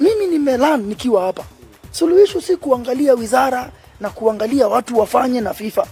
Mimi 0.00 0.26
nimelan 0.26 0.80
nikiwa 0.82 1.22
hapa. 1.22 1.44
Suluhisho 1.90 2.40
si 2.40 2.56
kuangalia 2.56 3.14
wizara 3.14 3.70
na 4.00 4.10
kuangalia 4.10 4.68
watu 4.68 4.98
wafanye 4.98 5.40
na 5.40 5.54
fifa. 5.54 5.86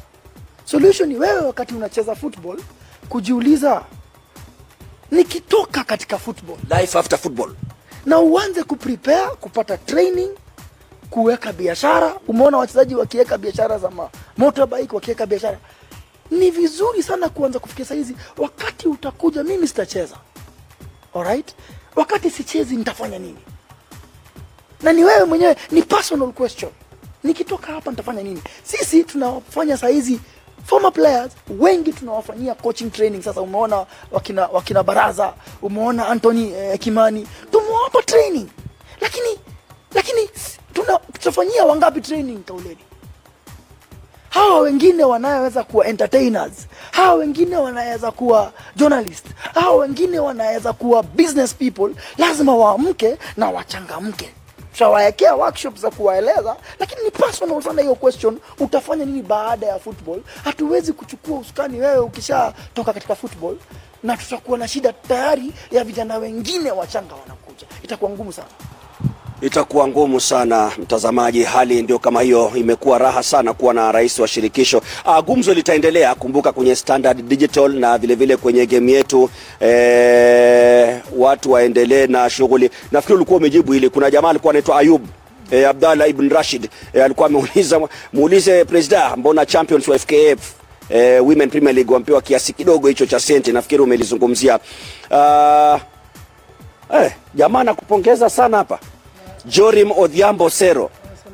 Suluhisho 0.65 1.07
ni 1.07 1.17
wewe 1.17 1.41
wakati 1.41 1.75
unacheza 1.75 2.15
football 2.15 2.61
kujiuliza 3.09 3.83
nikitoka 5.11 5.85
katika 5.85 6.19
football 6.19 6.57
life 6.81 6.99
after 6.99 7.19
football. 7.19 7.55
na 8.07 8.19
uanze 8.19 8.63
kuprepare 8.63 9.27
kupata 9.41 9.77
training 9.79 10.31
kuweka 11.11 11.53
biashara. 11.53 12.15
Umeona 12.29 12.59
wachezaji 12.59 12.95
wakiweka 12.95 13.39
biashara 13.39 13.79
za 13.79 13.91
motorbike 14.37 14.95
wakiweka 14.95 15.27
biashara. 15.27 15.59
Ni 16.31 16.51
vizuri 16.51 17.03
sana 17.03 17.29
kuanza 17.29 17.59
kufikia 17.59 17.85
saizi, 17.85 18.17
wakati 18.37 18.89
utakuja 18.89 19.43
mimi 19.45 19.69
sitacheza. 19.69 20.17
Alright 21.15 21.55
wakati 21.99 22.31
sichezi 22.31 22.77
nitafanya 22.77 23.19
nini? 23.19 23.39
Na 24.83 24.93
ni 24.93 25.05
wewe 25.05 25.25
mwenyewe 25.25 25.57
ni 25.71 25.83
personal 25.83 26.33
question. 26.33 26.73
Nikitoka 27.25 27.73
hapa 27.73 27.91
nitafanya 27.91 28.23
nini? 28.23 28.43
Sisi 28.63 29.05
tunafanya 29.05 29.77
sahizi 29.77 30.21
former 30.65 30.93
players 30.93 31.33
wengi 31.59 31.93
tunawafanyia 31.93 32.55
coaching 32.55 32.91
training. 32.91 33.23
Sasa 33.23 33.41
umeona 33.41 33.87
wakina, 34.11 34.47
wakina 34.47 34.83
baraza 34.83 35.35
umeona 35.63 36.09
anthony 36.09 36.53
eh, 36.53 36.79
kimani. 36.79 37.27
Tumewapa 37.51 38.03
training. 38.03 38.49
Lakini 39.01 39.39
lakini 39.95 40.29
tutafanyia 41.13 41.65
wangapi 41.65 42.01
training 42.01 42.45
kauleni 42.45 42.79
hawa 44.31 44.61
wengine 44.61 45.05
wanaweza 45.05 45.65
kuwa 45.65 45.87
entertainers. 45.87 46.53
Hawa 46.91 47.15
wengine 47.15 47.57
wanaweza 47.57 48.11
kuwa 48.11 48.53
journalist. 48.77 49.27
Hawa 49.55 49.77
wengine 49.77 50.19
wanaweza 50.19 50.73
kuwa 50.73 51.03
business 51.03 51.55
people. 51.55 51.91
Lazima 52.19 52.57
waamke 52.57 53.17
na 53.37 53.51
wachangamke. 53.51 54.31
Tutawaekea 54.73 55.35
workshop 55.35 55.77
za 55.77 55.91
kuwaeleza 55.91 56.57
lakini 56.79 57.03
ni 57.05 57.11
personal 57.11 57.63
sana 57.63 57.83
hiyo 57.83 57.95
question. 57.95 58.39
Utafanya 58.61 59.05
nini 59.05 59.23
baada 59.23 59.67
ya 59.67 59.79
football? 59.79 60.21
Hatuwezi 60.45 60.93
kuchukua 60.93 61.39
usukani 61.39 61.81
wewe 61.81 61.99
ukishatoka 61.99 62.93
katika 62.93 63.15
football 63.15 63.57
na 64.03 64.17
tutakuwa 64.17 64.59
na 64.59 64.69
shida 64.69 64.93
tayari 64.93 65.53
ya 65.71 65.85
vijana 65.85 66.19
wengine 66.19 66.71
wachanga 66.71 67.15
wanakuja. 67.15 67.67
Itakuwa 67.83 68.11
ngumu 68.11 68.33
sana 68.33 68.49
Itakuwa 69.43 69.89
ngumu 69.89 70.21
sana 70.21 70.73
mtazamaji, 70.79 71.43
hali 71.43 71.83
ndio 71.83 71.99
kama 71.99 72.23
hiyo. 72.23 72.53
Imekuwa 72.55 72.99
raha 72.99 73.23
sana 73.23 73.53
kuwa 73.55 73.75
na 73.75 73.93
rais 73.93 74.19
wa 74.19 74.29
shirikisho. 74.29 74.83
Ah, 75.05 75.23
gumzo 75.23 75.55
litaendelea, 75.55 76.15
kumbuka 76.15 76.53
kwenye 76.53 76.77
Standard 76.77 77.23
Digital 77.29 77.73
na 77.73 77.99
vilevile 77.99 78.15
vile 78.27 78.37
kwenye 78.37 78.67
game 78.67 78.93
yetu 78.93 79.31
eh, 79.61 80.97
watu 81.17 81.53
waendelee 81.53 82.07
na 82.07 82.31
shughuli. 82.31 82.71
Nafikiri 82.93 83.17
ulikuwa 83.17 83.37
umejibu 83.39 83.73
hili. 83.73 83.91
Kuna 83.91 84.11
jamaa 84.11 84.29
alikuwa 84.31 84.51
anaitwa 84.53 84.79
Ayub 84.79 85.07
eh, 85.51 85.69
Abdallah 85.69 86.09
ibn 86.11 86.29
Rashid 86.29 86.69
eh, 86.93 87.05
alikuwa 87.05 87.27
ameuliza 87.27 87.81
muulize 88.13 88.65
presida, 88.65 89.17
mbona 89.17 89.47
champions 89.47 89.89
wa 89.89 89.99
FKF 89.99 90.53
eh, 90.91 91.27
Women 91.27 91.51
Premier 91.51 91.75
League 91.75 91.95
wampewa 91.95 92.23
kiasi 92.23 92.53
kidogo 92.53 92.89
hicho 92.89 93.07
cha 93.07 93.21
senti? 93.21 93.53
Nafikiri 93.53 93.83
umelizungumzia. 93.83 94.59
Ah, 95.11 95.79
eh, 96.95 97.13
jamaa 97.35 97.65
nakupongeza 97.65 98.31
sana 98.31 98.57
hapa. 98.57 98.79
Jorim 99.49 99.91
Odhiambo 99.93 100.51
Sero 100.51 100.91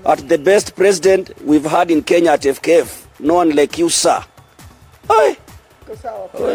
at 0.06 0.28
the 0.28 0.38
best 0.38 0.74
president 0.76 1.30
we've 1.44 1.64
had 1.64 1.90
in 1.90 2.02
Kenya 2.02 2.32
at 2.32 2.42
FKF. 2.42 3.06
No 3.20 3.34
one 3.34 3.50
like 3.54 3.78
you 3.78 3.88
sir. 3.90 4.22
Hey. 5.08 5.36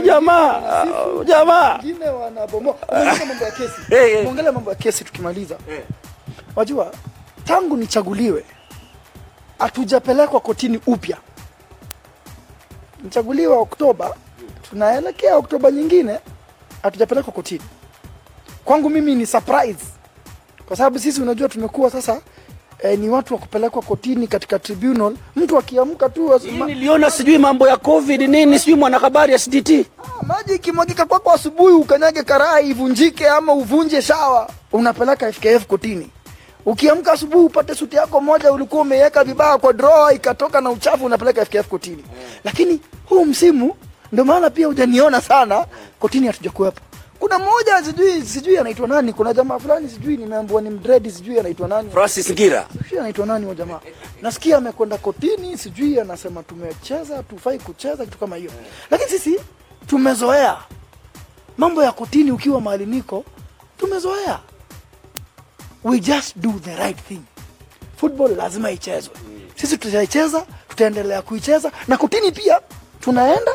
jamaa, 0.06 1.24
jamaa. 1.26 1.74
wengine 1.78 2.10
wanabomoa 2.10 2.76
mambo 3.28 3.46
ya 3.46 3.52
kesi. 3.52 3.82
Umeongelea 4.20 4.52
mambo 4.52 4.70
ya 4.70 4.76
kesi 4.76 5.04
tukimaliza 5.04 5.58
wajua 6.56 6.92
tangu 7.46 7.78
nichaguliwe 7.78 8.44
hatujapelekwa 9.60 10.40
kotini 10.40 10.80
upya 10.88 11.18
nichaguliwa 13.04 13.58
oktoba 13.58 14.16
tunaelekea 14.70 15.36
oktoba 15.38 15.72
nyingine 15.72 16.20
hatujapelekwa 16.84 17.34
kotini 17.34 17.62
kwangu 18.66 18.90
mimi 18.90 19.16
ni 19.16 19.26
surprise 19.26 19.86
kwa 20.70 20.78
sababu 20.78 21.00
sisi 21.00 21.22
unajua 21.22 21.50
tumekuwa 21.50 21.90
sasa 21.90 22.22
eh, 22.84 23.00
ni 23.00 23.10
watu 23.10 23.34
wa 23.34 23.40
kupelekwa 23.40 23.82
kotini 23.82 24.28
katika 24.28 24.60
tribunal. 24.60 25.16
Mtu 25.36 25.58
akiamka 25.58 26.10
tu 26.10 26.34
asema- 26.34 26.66
Niliona 26.66 27.12
sijui 27.12 27.38
mambo 27.38 27.68
ya 27.68 27.78
covid 27.78 28.22
nini, 28.22 28.60
sijui 28.60 28.76
mwanahabari 28.76 29.32
ya 29.34 29.40
SDT. 29.40 29.86
Ah, 29.98 30.26
maji 30.26 30.54
ikimwagika 30.56 31.06
kwako 31.06 31.32
asubuhi 31.32 31.74
ukanyage 31.74 32.24
karai 32.24 32.70
ivunjike 32.70 33.30
ama 33.30 33.54
uvunje 33.54 34.02
shawa 34.02 34.50
unapeleka 34.72 35.28
FKF 35.34 35.66
kotini. 35.66 36.10
Ukiamka 36.66 37.12
asubuhi 37.12 37.46
upate 37.46 37.76
suti 37.76 37.96
yako 37.96 38.22
moja 38.22 38.52
ulikuwa 38.52 38.82
umeiweka 38.82 39.24
vibaya 39.24 39.58
kwa 39.58 39.74
drawer 39.74 40.16
ikatoka 40.16 40.62
na 40.62 40.70
uchafu 40.70 41.06
unapeleka 41.06 41.46
FKF 41.46 41.68
kotini. 41.68 42.04
Lakini 42.44 42.80
huu 43.06 43.26
msimu 43.26 43.76
ndio 44.12 44.26
maana 44.26 44.50
pia 44.50 44.68
hujaniona 44.68 45.22
sana 45.22 45.66
kotini 46.00 46.28
hatujakuwepo 46.28 46.82
kuna 47.30 47.40
mmoja 47.40 47.84
sijui 47.84 48.22
sijui 48.22 48.58
anaitwa 48.58 48.88
nani. 48.88 49.14
Kuna 49.14 49.34
jamaa 49.34 49.60
fulani 49.60 49.90
sijui 49.90 50.18
nimeambiwa 50.18 50.62
ni 50.62 50.70
mdredi 50.70 51.12
sijui 51.12 51.40
anaitwa 51.40 51.68
nani. 51.68 51.92
Francis 51.92 52.32
Ngira. 52.32 52.68
sijui 52.84 53.00
anaitwa 53.00 53.26
nani 53.26 53.46
huyo 53.46 53.56
jamaa. 53.56 53.80
Nasikia 54.22 54.58
amekwenda 54.58 54.98
kotini 54.98 55.58
sijui 55.58 56.00
anasema 56.00 56.44
tumecheza 56.44 57.24
tufai 57.24 57.60
kucheza 57.60 58.06
kitu 58.06 58.18
kama 58.18 58.36
hiyo. 58.36 58.52
Lakini 58.92 59.10
sisi 59.10 59.40
tumezoea. 59.88 60.58
Mambo 61.58 61.84
ya 61.84 61.92
kotini 61.92 62.32
ukiwa 62.32 62.62
mahali 62.62 62.86
niko 62.86 63.24
tumezoea. 63.78 64.40
We 65.84 66.00
just 66.00 66.38
do 66.38 66.54
the 66.64 66.76
right 66.76 66.98
thing. 67.08 67.22
Football 67.98 68.36
lazima 68.36 68.72
ichezwe. 68.72 69.14
Sisi 69.56 69.78
tutaicheza 69.78 70.46
tutaendelea 70.70 71.22
kuicheza. 71.22 71.72
Na 71.88 71.98
kotini 71.98 72.32
pia 72.32 72.60
tunaenda 73.00 73.52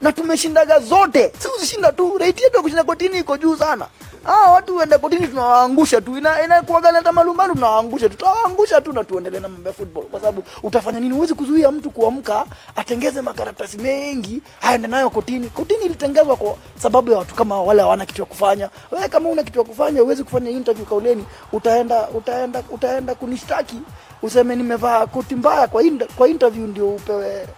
na 0.00 0.12
tumeshindaga 0.12 0.80
zote. 0.80 1.32
Si 1.38 1.48
uzishinda 1.56 1.92
tu 1.92 2.18
rate 2.18 2.42
yetu 2.44 2.62
kushinda 2.62 2.84
kotini 2.84 3.18
iko 3.18 3.36
juu 3.36 3.56
sana. 3.56 3.86
Ah, 4.28 4.50
watu 4.50 4.76
waenda 4.76 4.98
kotini 4.98 5.28
tunawaangusha 5.28 6.00
tu. 6.00 6.18
Ina 6.18 6.44
inakuwaga 6.44 6.92
hata 6.92 7.12
malumbano 7.12 7.54
tunawaangusha 7.54 8.08
tu. 8.08 8.16
Tutawaangusha 8.16 8.80
tu 8.80 8.92
na 8.92 9.04
tuendelee 9.04 9.40
na 9.40 9.48
mambo 9.48 9.68
ya 9.68 9.74
football. 9.74 10.04
Kwa 10.04 10.20
sababu 10.20 10.42
utafanya 10.62 11.00
nini? 11.00 11.14
Huwezi 11.14 11.34
kuzuia 11.34 11.70
mtu 11.72 11.90
kuamka 11.90 12.44
atengeze 12.76 13.20
makaratasi 13.22 13.78
mengi 13.78 14.42
aende 14.62 14.88
nayo 14.88 15.10
kotini. 15.10 15.48
Kotini 15.48 15.84
ilitengezwa 15.84 16.36
kwa 16.36 16.56
sababu 16.78 17.10
ya 17.12 17.18
watu 17.18 17.34
kama 17.34 17.62
wale 17.62 17.82
hawana 17.82 18.06
kitu 18.06 18.22
ya 18.22 18.26
kufanya. 18.26 18.70
Wewe 18.90 19.08
kama 19.08 19.28
una 19.28 19.42
kitu 19.42 19.58
ya 19.58 19.64
kufanya 19.64 20.00
huwezi 20.00 20.24
kufanya 20.24 20.50
interview 20.50 20.86
kauleni. 20.86 21.24
Utaenda 21.52 22.08
utaenda 22.08 22.62
utaenda 22.70 23.14
kunishtaki. 23.14 23.76
Useme 24.22 24.56
nimevaa 24.56 25.06
koti 25.06 25.34
mbaya 25.34 25.66
kwa 25.66 25.82
inda, 25.82 26.06
kwa 26.16 26.28
interview 26.28 26.66
ndio 26.66 26.88
upewe 26.88 27.48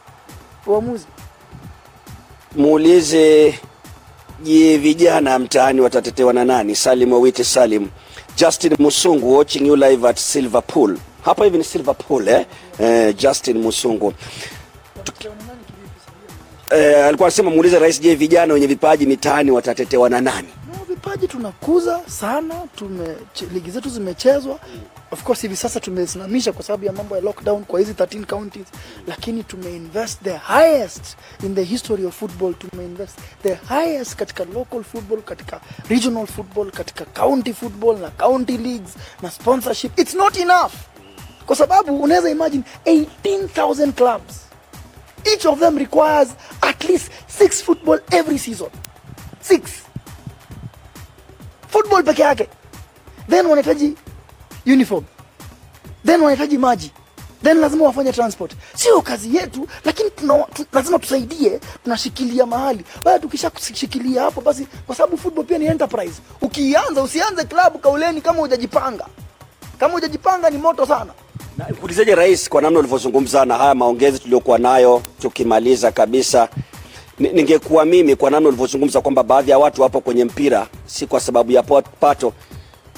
uamuzi 0.66 1.06
Muulize 2.56 3.54
je, 4.44 4.78
vijana 4.78 5.38
mtaani 5.38 5.80
watatetewa 5.80 6.32
na 6.32 6.44
nani? 6.44 6.76
Salim 6.76 7.12
Wawiti 7.12 7.44
Salim. 7.44 7.88
Justin 8.36 8.74
Musungu 8.78 9.36
watching 9.38 9.66
you 9.66 9.76
live 9.76 10.08
at 10.08 10.18
Silverpool. 10.18 10.98
Hapa 11.22 11.44
hivi 11.44 11.58
ni 11.58 11.64
Silverpool 11.64 12.28
eh? 12.28 12.46
Eh, 12.80 13.16
Justin 13.16 13.58
Musungu. 13.58 14.12
Eh, 16.70 17.04
alikuwa 17.06 17.26
anasema 17.28 17.50
muulize 17.50 17.78
rais, 17.78 18.00
je, 18.00 18.14
vijana 18.14 18.54
wenye 18.54 18.66
vipaji 18.66 19.06
mitaani 19.06 19.50
watatetewa 19.50 20.08
na 20.10 20.20
nani? 20.20 20.48
Vipaji 21.02 21.28
tunakuza 21.28 22.00
sana 22.06 22.54
tume 22.76 23.16
ligi 23.52 23.70
zetu 23.70 23.88
zimechezwa. 23.88 24.58
Of 25.10 25.22
course 25.22 25.42
hivi 25.42 25.56
sasa 25.56 25.80
tumesimamisha 25.80 26.52
kwa 26.52 26.62
sababu 26.64 26.84
ya 26.84 26.92
mambo 26.92 27.16
ya 27.16 27.22
lockdown 27.22 27.64
kwa 27.64 27.80
hizi 27.80 27.92
13 27.92 28.24
counties 28.26 28.66
lakini 29.06 29.42
tumeinvest 29.44 30.22
the 30.22 30.36
highest 30.36 31.16
in 31.42 31.54
the 31.54 31.62
history 31.64 32.04
of 32.06 32.18
football. 32.18 32.54
Tumeinvest 32.54 33.18
the 33.42 33.54
highest 33.54 34.16
katika 34.16 34.44
local 34.44 34.82
football 34.84 35.22
katika 35.22 35.60
regional 35.88 36.26
football 36.26 36.70
katika 36.70 37.04
county 37.04 37.52
football 37.52 37.98
na 37.98 38.10
county 38.10 38.56
leagues 38.58 38.90
na 39.22 39.30
sponsorship. 39.30 39.98
It's 39.98 40.14
not 40.14 40.36
enough. 40.36 40.72
Kwa 41.46 41.56
sababu 41.56 42.02
unaweza 42.02 42.30
imagine 42.30 42.62
18000 42.86 43.92
clubs. 43.92 44.34
Each 45.24 45.44
of 45.46 45.58
them 45.60 45.78
requires 45.78 46.28
at 46.60 46.84
least 46.84 47.10
six 47.28 47.62
football 47.64 48.00
every 48.10 48.38
season. 48.38 48.68
Six 49.40 49.62
football 51.68 52.02
peke 52.04 52.22
yake. 52.22 52.48
Then 53.30 53.46
wanahitaji 53.46 53.94
uniform. 54.66 55.04
Then 56.06 56.20
wanahitaji 56.20 56.58
maji. 56.58 56.92
Then 57.42 57.58
lazima 57.60 57.84
wafanye 57.84 58.12
transport. 58.12 58.52
Sio 58.74 59.00
kazi 59.02 59.36
yetu 59.36 59.68
lakini 59.84 60.10
tuna, 60.10 60.38
tu, 60.54 60.64
lazima 60.72 60.98
tusaidie 60.98 61.60
tunashikilia 61.84 62.46
mahali. 62.46 62.84
Baya, 63.04 63.18
tukisha 63.18 63.50
kushikilia 63.50 64.22
hapo 64.22 64.40
basi 64.40 64.66
kwa 64.86 64.96
sababu 64.96 65.18
football 65.18 65.44
pia 65.44 65.58
ni 65.58 65.66
enterprise. 65.66 66.20
Ukianza 66.40 67.02
usianze 67.02 67.44
klabu 67.44 67.78
kauleni 67.78 68.20
kama 68.20 68.38
hujajipanga. 68.40 69.06
Kama 69.78 69.94
hujajipanga 69.94 70.50
ni 70.50 70.58
moto 70.58 70.86
sana. 70.86 71.12
Kuulizaje 71.80 72.14
rais, 72.14 72.48
kwa 72.48 72.62
namna 72.62 72.78
ulivyozungumza 72.78 73.44
na 73.44 73.58
haya 73.58 73.74
maongezi 73.74 74.18
tuliokuwa 74.18 74.58
nayo, 74.58 75.02
tukimaliza 75.20 75.92
kabisa, 75.92 76.48
ningekuwa 77.18 77.84
mimi, 77.84 78.16
kwa 78.16 78.30
namna 78.30 78.48
ulivyozungumza 78.48 79.00
kwamba 79.00 79.22
baadhi 79.22 79.50
ya 79.50 79.58
watu 79.58 79.82
wapo 79.82 80.00
kwenye 80.00 80.24
mpira 80.24 80.66
si 80.86 81.06
kwa 81.06 81.20
sababu 81.20 81.52
ya 81.52 81.62
pato, 82.00 82.32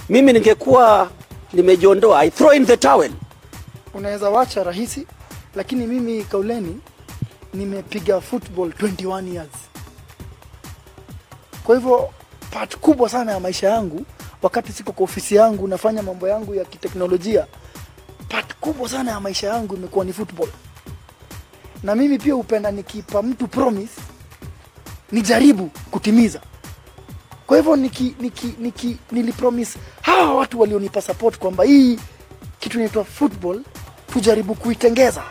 mimi 0.09 0.33
ningekuwa 0.33 1.11
nimejiondoa, 1.53 2.19
I 2.21 2.31
throw 2.31 2.53
in 2.53 2.67
the 2.67 2.77
towel. 2.77 3.11
unaweza 3.95 4.31
wacha 4.31 4.65
rahisi 4.65 5.07
lakini 5.55 5.87
mimi 5.87 6.25
kauleni 6.25 6.81
nimepiga 7.55 8.21
football 8.21 8.69
21 8.69 9.35
years. 9.35 9.49
Kwa 11.65 11.75
hivyo 11.77 12.09
part 12.51 12.77
kubwa 12.77 13.09
sana 13.09 13.33
ya 13.33 13.41
maisha 13.41 13.69
yangu 13.69 14.05
wakati 14.43 14.73
siko 14.73 14.93
kwa 14.93 15.05
ofisi 15.05 15.35
yangu 15.35 15.69
nafanya 15.69 16.03
mambo 16.03 16.29
yangu 16.29 16.55
ya 16.55 16.65
kiteknolojia 16.65 17.47
part 18.29 18.55
kubwa 18.61 18.89
sana 18.89 19.11
ya 19.11 19.21
maisha 19.21 19.47
yangu 19.49 19.75
imekuwa 19.77 20.05
ni 20.05 20.13
football 20.13 20.49
na 21.83 21.95
mimi 21.95 22.19
pia 22.19 22.35
hupenda 22.35 22.71
nikipa 22.71 23.23
mtu 23.23 23.49
promise 23.49 24.01
nijaribu 25.13 25.71
kutimiza. 25.91 26.41
Kwa 27.47 27.57
hivyo 27.57 27.77
niki, 27.77 28.15
niki, 28.21 28.55
niki, 28.59 28.97
nilipromise 29.13 29.79
hawa 30.03 30.35
watu 30.35 30.61
walionipa 30.61 31.03
support 31.03 31.39
kwamba 31.39 31.65
hii 31.65 31.99
kitu 32.61 32.79
inaitwa 32.79 33.05
football 33.05 33.61
tujaribu 34.13 34.55
kuitengeza. 34.55 35.23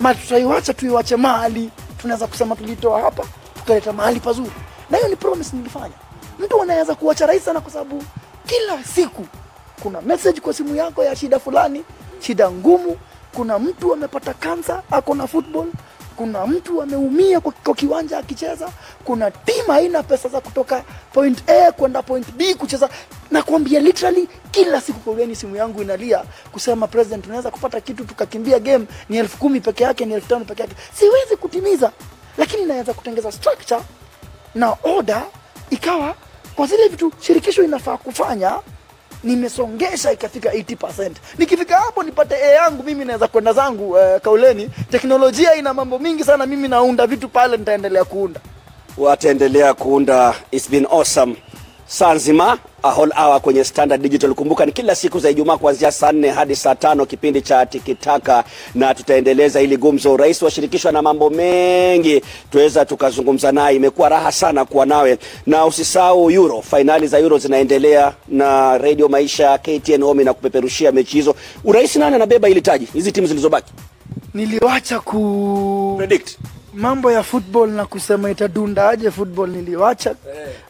Ma 0.00 0.14
tutaiwacha 0.14 0.74
tuiwache 0.74 1.16
mahali 1.16 1.70
tunaweza 1.98 2.26
kusema 2.26 2.56
tulitoa 2.56 3.00
hapa 3.02 3.24
tukaleta 3.54 3.92
mahali 3.92 4.20
pazuri. 4.20 4.50
Na 4.90 4.96
hiyo 4.98 5.08
ni 5.10 5.16
promise 5.16 5.56
nilifanya. 5.56 5.94
Mtu 6.38 6.62
anaweza 6.62 6.94
kuwacha 6.94 7.26
rahisi 7.26 7.44
sana 7.44 7.60
kwa 7.60 7.72
sababu 7.72 8.04
kila 8.46 8.84
siku 8.84 9.26
kuna 9.82 10.00
message 10.00 10.40
kwa 10.40 10.52
simu 10.54 10.74
yako 10.76 11.04
ya 11.04 11.16
shida 11.16 11.38
fulani 11.38 11.84
shida 12.20 12.50
ngumu 12.50 12.96
kuna 13.34 13.58
mtu 13.58 13.92
amepata 13.92 14.34
kansa 14.34 14.82
ako 14.90 15.14
na 15.14 15.26
football. 15.26 15.66
Kuna 16.16 16.46
mtu 16.46 16.82
ameumia 16.82 17.40
kwa, 17.40 17.74
kiwanja 17.74 18.18
akicheza. 18.18 18.68
Kuna 19.04 19.30
timu 19.30 19.68
haina 19.68 20.02
pesa 20.02 20.28
za 20.28 20.40
kutoka 20.40 20.82
point 21.12 21.50
a 21.50 21.72
kwenda 21.72 22.02
point 22.02 22.32
b 22.32 22.54
kucheza. 22.54 22.88
Nakuambia 23.30 23.80
literally 23.80 24.28
kila 24.50 24.80
siku 24.80 25.00
kauleni 25.00 25.36
simu 25.36 25.56
yangu 25.56 25.82
inalia 25.82 26.24
kusema 26.52 26.86
president 26.86 27.24
tunaweza 27.24 27.50
kupata 27.50 27.80
kitu 27.80 28.04
tukakimbia 28.04 28.58
game? 28.58 28.86
Ni 29.08 29.16
elfu 29.16 29.38
kumi 29.38 29.60
peke 29.60 29.84
yake 29.84 30.04
ni 30.04 30.14
elfu 30.14 30.28
tano 30.28 30.44
peke 30.44 30.62
yake. 30.62 30.74
Siwezi 30.94 31.36
kutimiza. 31.36 31.92
Lakini 32.38 32.64
naweza 32.64 32.94
kutengeza 32.94 33.32
structure 33.32 33.80
na 34.54 34.76
order 34.82 35.22
ikawa 35.70 36.14
kwa 36.56 36.66
zile 36.66 36.88
vitu 36.88 37.12
shirikisho 37.20 37.62
inafaa 37.64 37.96
kufanya 37.96 38.52
nimesongesha 39.24 40.12
ikafika 40.12 40.50
80 40.50 41.10
nikifika 41.38 41.76
hapo 41.76 42.02
nipate 42.02 42.34
a 42.34 42.46
yangu 42.48 42.82
mimi 42.82 43.04
naweza 43.04 43.28
kwenda 43.28 43.52
zangu 43.52 43.90
uh, 43.90 43.98
kauleni. 44.22 44.70
Teknolojia 44.90 45.54
ina 45.54 45.74
mambo 45.74 45.98
mingi 45.98 46.24
sana 46.24 46.46
mimi 46.46 46.68
naunda 46.68 47.06
vitu 47.06 47.28
pale 47.28 47.56
nitaendelea 47.56 48.04
kuunda. 48.04 48.40
Wataendelea 48.98 49.74
kuunda. 49.74 50.34
It's 50.50 50.70
been 50.70 50.86
awesome 50.90 51.36
saa 51.86 52.14
nzima 52.14 52.58
a 52.82 52.90
whole 52.90 53.12
hour 53.16 53.40
kwenye 53.40 53.64
standard 53.64 54.02
digital. 54.02 54.34
Kumbuka 54.34 54.66
ni 54.66 54.72
kila 54.72 54.94
siku 54.94 55.18
za 55.18 55.30
ijumaa 55.30 55.56
kuanzia 55.56 55.92
saa 55.92 56.12
nne 56.12 56.30
hadi 56.30 56.56
saa 56.56 56.74
tano 56.74 57.06
kipindi 57.06 57.42
cha 57.42 57.66
tikitaka. 57.66 58.44
Na 58.74 58.94
tutaendeleza 58.94 59.60
ili 59.60 59.76
gumzo. 59.76 60.16
Rais 60.16 60.42
wa 60.42 60.50
shirikisho 60.50 60.92
na 60.92 61.02
mambo 61.02 61.30
mengi 61.30 62.22
tuweza 62.50 62.84
tukazungumza 62.84 63.52
naye. 63.52 63.76
Imekuwa 63.76 64.08
raha 64.08 64.32
sana 64.32 64.64
kuwa 64.64 64.86
nawe. 64.86 65.18
Na 65.46 65.66
usisahau 65.66 66.30
euro. 66.30 66.62
Fainali 66.62 67.06
za 67.06 67.18
euro 67.18 67.38
zinaendelea 67.38 68.12
na 68.28 68.78
radio 68.78 69.08
maisha 69.08 69.58
ktn 69.58 70.02
home 70.02 70.24
na 70.24 70.34
kupeperushia 70.34 70.92
mechi 70.92 71.16
hizo. 71.16 71.34
Urais 71.64 71.96
nani 71.96 72.16
anabeba 72.16 72.48
ili 72.48 72.60
taji? 72.62 72.88
Hizi 72.92 73.12
timu 73.12 73.26
zilizobaki. 73.26 73.72
Niliwacha 74.34 75.00
ku 75.00 75.94
predict. 75.98 76.38
mambo 76.74 77.12
ya 77.12 77.22
football 77.22 77.68
na 77.70 77.86
kusema 77.86 78.30
itadunda 78.30 78.88
aje 78.88 79.10
football. 79.10 79.48
Niliwacha 79.50 80.14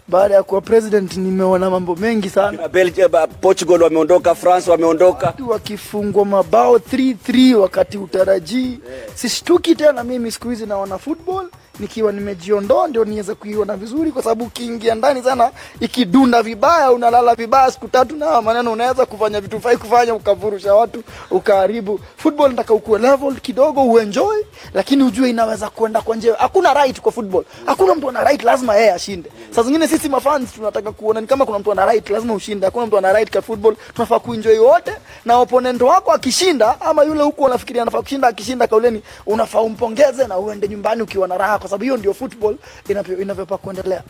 baada 0.08 0.34
ya 0.34 0.42
kuwa 0.42 0.60
president 0.60 1.16
nimeona 1.16 1.70
mambo 1.70 1.96
mengi 1.96 2.30
sana. 2.30 2.68
Belgium, 2.68 3.10
portugal 3.40 3.82
wameondoka 3.82 4.34
france 4.34 4.70
wameondoka. 4.70 5.34
Wakifungwa 5.46 6.24
mabao 6.24 6.76
3-3 6.76 7.54
wakati 7.54 7.98
utarajii. 7.98 8.78
Sishtuki 9.14 9.74
tena 9.74 10.04
mimi 10.04 10.30
siku 10.32 10.50
hizi 10.50 10.66
naona 10.66 10.98
football. 10.98 11.48
Nikiwa 11.80 12.12
nimejiondoa 12.12 12.88
ndio 12.88 13.04
niweze 13.04 13.34
kuiona 13.34 13.76
vizuri 13.76 14.12
kwa 14.12 14.22
sababu 14.22 14.44
ukiingia 14.44 14.94
ndani 14.94 15.22
sana 15.22 15.50
ikidunda 15.80 16.42
vibaya 16.42 16.92
unalala 16.92 17.34
vibaya 17.34 17.70
siku 17.70 17.88
tatu 17.88 18.16
na 18.16 18.42
maneno 18.42 18.72
unaweza 18.72 19.06
kufanya 19.06 19.40
vitu 19.40 19.60
fai 19.60 19.76
kufanya 19.76 20.14
ukavurusha 20.14 20.74
watu 20.74 21.02
ukaharibu. 21.30 22.00
Football 22.16 22.48
nataka 22.50 22.74
ukuwe 22.74 22.98
level 22.98 23.34
kidogo 23.34 23.82
uenjoy 23.82 24.36
lakini 24.74 25.02
ujue 25.02 25.30
inaweza 25.30 25.70
kwenda 25.70 26.00
kwa 26.00 26.16
njia. 26.16 26.34
Hakuna 26.38 26.74
right 26.74 27.00
kwa 27.00 27.12
football. 27.12 27.44
Hakuna 27.66 27.94
mtu 27.94 28.08
ana 28.08 28.24
right 28.24 28.42
lazima 28.44 28.76
yeye 28.76 28.92
ashinde. 28.92 29.30
Saa 29.50 29.62
zingine 29.62 29.88
sisi 29.96 30.08
mafans 30.08 30.52
tunataka 30.52 30.92
kuona 30.92 31.20
ni 31.20 31.26
kama 31.26 31.46
kuna 31.46 31.58
mtu 31.58 31.72
ana 31.72 31.86
right 31.86 32.10
lazima 32.10 32.34
ushinde. 32.34 32.66
Hakuna 32.66 32.86
mtu 32.86 32.98
ana 32.98 33.12
right 33.12 33.30
kwa 33.32 33.42
football 33.42 33.76
tunafaa 33.94 34.18
kuenjoy 34.18 34.58
wote. 34.58 34.92
Na 35.24 35.36
opponent 35.38 35.82
wako 35.82 36.12
akishinda 36.12 36.80
ama 36.80 37.02
yule 37.04 37.22
huko 37.22 37.44
unafikiria 37.44 37.82
anafaa 37.82 38.02
kushinda 38.02 38.28
akishinda 38.28 38.66
kauleni 38.66 39.02
unafaa 39.26 39.60
umpongeze 39.60 40.26
na 40.26 40.38
uende 40.38 40.68
nyumbani 40.68 41.02
ukiwa 41.02 41.28
na 41.28 41.38
raha 41.38 41.58
kwa 41.58 41.68
sababu 41.68 41.82
hiyo 41.84 41.96
ndio 41.96 42.14
football 42.14 42.56
inavyo- 42.88 43.22
inavyopaa 43.22 43.56
kuendelea. 43.56 44.02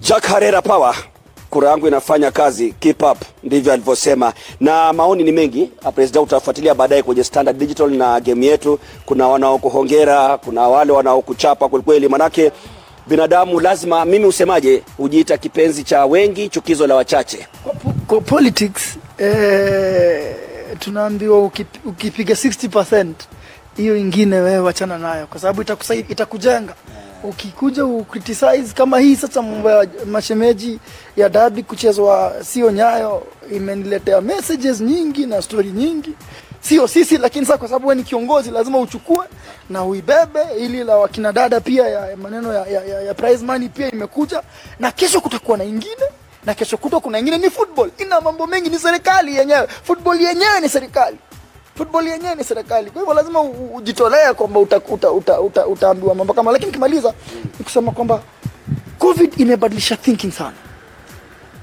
Jack 0.00 0.26
Herrera 0.26 0.62
Power, 0.62 0.94
kura 1.50 1.70
yangu 1.70 1.88
inafanya 1.88 2.30
kazi, 2.30 2.72
keep 2.80 3.02
up, 3.02 3.18
ndivyo 3.42 3.72
alivyosema, 3.72 4.32
na 4.60 4.92
maoni 4.92 5.22
ni 5.24 5.32
mengi. 5.32 5.70
Presida 5.94 6.20
utafuatilia 6.20 6.74
baadaye 6.74 7.02
kwenye 7.02 7.24
Standard 7.24 7.58
Digital 7.58 7.90
na 7.90 8.20
game 8.20 8.46
yetu. 8.46 8.78
Kuna 9.06 9.28
wanaokuhongera, 9.28 10.38
kuna 10.38 10.68
wale 10.68 10.92
wanaokuchapa 10.92 11.68
kwelikweli, 11.68 12.08
manake 12.08 12.52
binadamu 13.06 13.60
lazima, 13.60 14.04
mimi 14.04 14.24
usemaje, 14.24 14.82
hujiita 14.96 15.38
kipenzi 15.38 15.84
cha 15.84 16.06
wengi, 16.06 16.48
chukizo 16.48 16.86
la 16.86 16.94
wachache. 16.94 17.46
kwa, 18.06 18.20
politics 18.20 18.82
eh, 19.18 20.36
tunaambiwa 20.78 21.38
ukip- 21.38 21.80
ukipiga 21.84 22.34
60% 22.34 23.06
hiyo 23.76 23.96
ingine 23.96 24.36
wewe 24.36 24.58
wachana 24.58 24.98
nayo 24.98 25.26
kwa 25.26 25.40
sababu 25.40 25.62
itakusaidia 25.62 26.10
itakujenga 26.12 26.74
ukikuja 27.24 27.84
ukriticize 27.84 28.74
kama 28.74 28.98
hii 28.98 29.16
sasa 29.16 29.42
mambo 29.42 29.70
ya 29.70 29.86
mashemeji 30.06 30.78
ya 31.16 31.28
dabi 31.28 31.62
kuchezwa 31.62 32.32
sio 32.42 32.70
nyayo 32.70 33.26
imeniletea 33.56 34.20
messages 34.20 34.80
nyingi 34.80 35.26
na 35.26 35.42
story 35.42 35.70
nyingi 35.70 36.10
sio 36.60 36.88
sisi 36.88 37.18
lakini 37.18 37.46
sasa 37.46 37.58
kwa 37.58 37.68
sababu 37.68 37.86
wewe 37.88 37.94
ni 37.96 38.02
kiongozi 38.04 38.50
lazima 38.50 38.78
uchukue 38.78 39.26
na 39.70 39.84
uibebe 39.84 40.40
ili 40.58 40.84
la 40.84 40.96
wakina 40.96 41.32
dada 41.32 41.60
pia 41.60 41.88
ya 41.88 42.16
maneno 42.16 42.52
ya, 42.52 42.66
ya, 42.66 42.84
ya, 42.84 43.00
ya 43.02 43.14
prize 43.14 43.44
money 43.44 43.68
pia 43.68 43.90
imekuja. 43.90 44.42
Na 44.78 44.92
kesho 44.92 45.20
kutakuwa 45.20 45.58
na 45.58 45.64
ingine 45.64 46.04
na 46.46 46.54
kesho 46.54 46.76
kutwa 46.76 47.00
kuna 47.00 47.18
ingine 47.18 47.38
ni 47.38 47.50
football. 47.50 47.90
Ina 47.98 48.20
mambo 48.20 48.46
mengi 48.46 48.70
ni 48.70 48.78
serikali 48.78 49.36
yenyewe. 49.36 49.66
Football 49.82 50.20
yenyewe 50.20 50.60
ni 50.60 50.68
serikali. 50.68 51.16
Football 51.76 52.06
yenyewe 52.08 52.34
ni 52.34 52.44
serikali. 52.44 52.90
Kwa 52.90 53.00
hivyo 53.02 53.14
lazima 53.14 53.40
ujitolee 53.74 54.32
kwamba 54.32 54.60
uta, 54.60 54.76
uta, 54.88 55.40
uta, 55.40 55.66
uta, 55.66 55.94
mambo 55.94 56.34
kama 56.34 56.52
lakini 56.52 56.72
kimaliza 56.72 57.14
ni 57.58 57.64
kusema 57.64 57.92
kwamba 57.92 58.22
covid 58.98 59.40
imebadilisha 59.40 59.96
thinking 59.96 60.32
sana. 60.32 60.56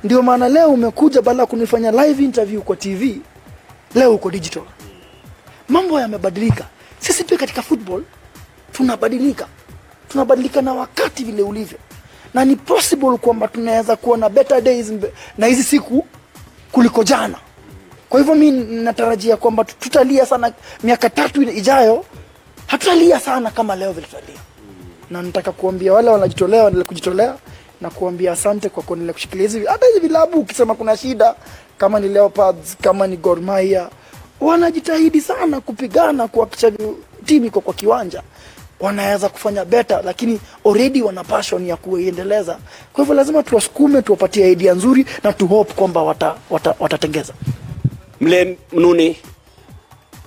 Ndio 0.04 0.22
maana 0.22 0.50
leo 0.50 0.70
umekuja 0.70 1.22
baada 1.22 1.42
ya 1.42 1.46
kunifanya 1.46 1.92
live 1.92 2.24
interview 2.24 2.62
kwa 2.62 2.76
tv 2.76 3.22
leo 3.96 4.16
uko 4.16 4.32
digital 4.32 4.64
mambo 5.70 6.00
yamebadilika. 6.00 6.66
Sisi 7.00 7.24
pia 7.24 7.38
katika 7.38 7.62
football 7.62 8.04
tunabadilika. 8.72 9.48
Tunabadilika 10.10 10.62
na 10.62 10.74
wakati 10.74 11.24
vile 11.24 11.42
ulivyo. 11.44 11.78
Na 12.34 12.46
ni 12.46 12.56
possible 12.56 13.18
kwamba 13.18 13.48
tunaweza 13.48 13.96
kuwa 13.96 14.18
na 14.18 14.30
better 14.30 14.62
days 14.62 14.92
na 15.38 15.48
hizi 15.48 15.64
siku 15.64 16.06
kuliko 16.72 17.04
jana. 17.04 17.38
Kwa 18.10 18.20
hivyo 18.20 18.36
mi 18.36 18.52
natarajia 18.52 19.38
kwamba 19.38 19.64
tutalia 19.66 20.26
sana 20.26 20.52
miaka 20.84 21.10
tatu 21.10 21.42
ijayo. 21.42 22.06
Hatutalia 22.68 23.20
sana 23.20 23.52
kama 23.52 23.76
leo 23.76 23.92
vile 23.92 24.08
tutalia. 24.08 24.40
Na 25.10 25.22
nataka 25.22 25.52
kuambia 25.52 25.94
wale 25.94 26.10
wanajitolea 26.10 26.64
waendelee 26.64 26.84
kujitolea 26.86 27.36
na 27.82 27.90
kuambia 27.90 28.32
asante 28.32 28.70
kwa 28.70 28.84
kuendelea 28.84 29.14
kushikilia 29.14 29.44
hizi 29.48 29.66
hata 29.66 29.86
hizi 29.86 30.00
vilabu 30.00 30.40
ukisema 30.40 30.76
kuna 30.76 30.98
shida 30.98 31.36
kama 31.78 32.00
ni 32.00 32.08
Leopards 32.10 32.78
kama 32.82 33.08
ni 33.08 33.18
Gor 33.18 33.42
Mahia 33.42 33.90
wanajitahidi 34.42 35.22
sana 35.22 35.62
kupigana 35.62 36.28
kuhakikisha 36.28 36.72
timu 37.26 37.46
iko 37.46 37.62
kwa 37.62 37.74
kiwanja 37.74 38.24
wanaweza 38.80 39.30
kufanya 39.30 39.66
beta 39.66 40.02
lakini 40.06 40.40
already 40.66 41.02
wana 41.02 41.24
passion 41.24 41.66
ya 41.68 41.78
kuiendeleza 41.78 42.58
kwa 42.94 43.04
hivyo 43.04 43.16
lazima 43.16 43.44
tuwasukume 43.44 44.02
tuwapatie 44.02 44.52
idea 44.52 44.74
nzuri 44.74 45.06
na 45.24 45.34
tu 45.34 45.48
hope 45.48 45.74
kwamba 45.74 46.04
watatengeza 46.04 46.40
wata, 46.50 46.76
watatengeza. 46.80 47.34
Mle 48.22 48.58
Mnuni 48.74 49.18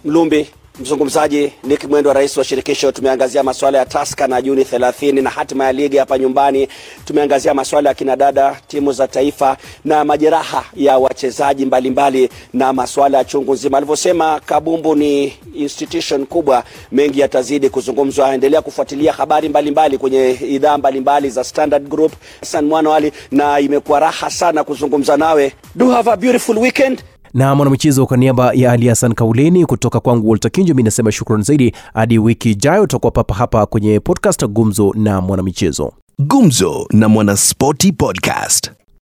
Mlumbi, 0.04 0.50
mzungumzaji 0.80 1.52
Nick 1.64 1.84
Mwendwa, 1.84 2.14
rais 2.14 2.36
wa 2.36 2.44
shirikisho. 2.44 2.92
Tumeangazia 2.92 3.42
masuala 3.42 3.78
ya 3.78 3.86
Taska 3.86 4.26
na 4.26 4.42
Juni 4.42 4.62
30 4.64 5.22
na 5.22 5.30
hatima 5.30 5.64
ya 5.64 5.72
ligi 5.72 5.96
hapa 5.96 6.18
nyumbani. 6.18 6.68
Tumeangazia 7.04 7.54
masuala 7.54 7.88
ya 7.88 7.94
kinadada, 7.94 8.56
timu 8.68 8.92
za 8.92 9.08
taifa 9.08 9.56
na 9.84 10.04
majeraha 10.04 10.64
ya 10.76 10.98
wachezaji 10.98 11.66
mbalimbali 11.66 12.28
na 12.52 12.72
masuala 12.72 13.18
ya 13.18 13.24
chungu 13.24 13.52
nzima. 13.54 13.76
Alivyosema 13.78 14.40
Kabumbu 14.46 14.94
ni 14.96 15.32
institution 15.54 16.26
kubwa, 16.26 16.64
mengi 16.92 17.20
yatazidi 17.20 17.70
kuzungumzwa. 17.70 18.34
Endelea 18.34 18.62
kufuatilia 18.62 19.12
habari 19.12 19.48
mbalimbali 19.48 19.98
kwenye 19.98 20.30
idhaa 20.30 20.78
mbalimbali 20.78 21.30
za 21.30 21.44
Standard 21.44 21.88
Group. 21.88 22.12
Hassan 22.40 22.64
Mwanawali, 22.64 23.12
na 23.30 23.60
imekuwa 23.60 24.00
raha 24.00 24.30
sana 24.30 24.64
kuzungumza 24.64 25.16
nawe. 25.16 25.52
Do 25.74 25.90
have 25.90 26.10
a 26.10 26.16
beautiful 26.16 26.58
weekend. 26.58 27.02
Na 27.34 27.54
mwanamichezo 27.54 28.06
kwa 28.06 28.16
niaba 28.16 28.52
ya 28.52 28.72
ali 28.72 28.88
hasan 28.88 29.14
kauleni 29.14 29.66
kutoka 29.66 30.00
kwangu 30.00 30.30
walter 30.30 30.50
kinjo 30.50 30.74
mimi 30.74 30.82
nasema 30.82 31.12
shukran 31.12 31.42
zaidi 31.42 31.72
hadi 31.94 32.18
wiki 32.18 32.50
ijayo 32.50 32.80
tutakuwa 32.82 33.10
papa 33.10 33.34
hapa 33.34 33.66
kwenye 33.66 34.00
podcast 34.00 34.46
gumzo 34.46 34.92
na 34.96 35.20
mwanamichezo 35.20 35.92
Gumzo 36.18 36.86
na 36.92 37.08
Mwanaspoti 37.08 37.92
Podcast. 37.92 38.70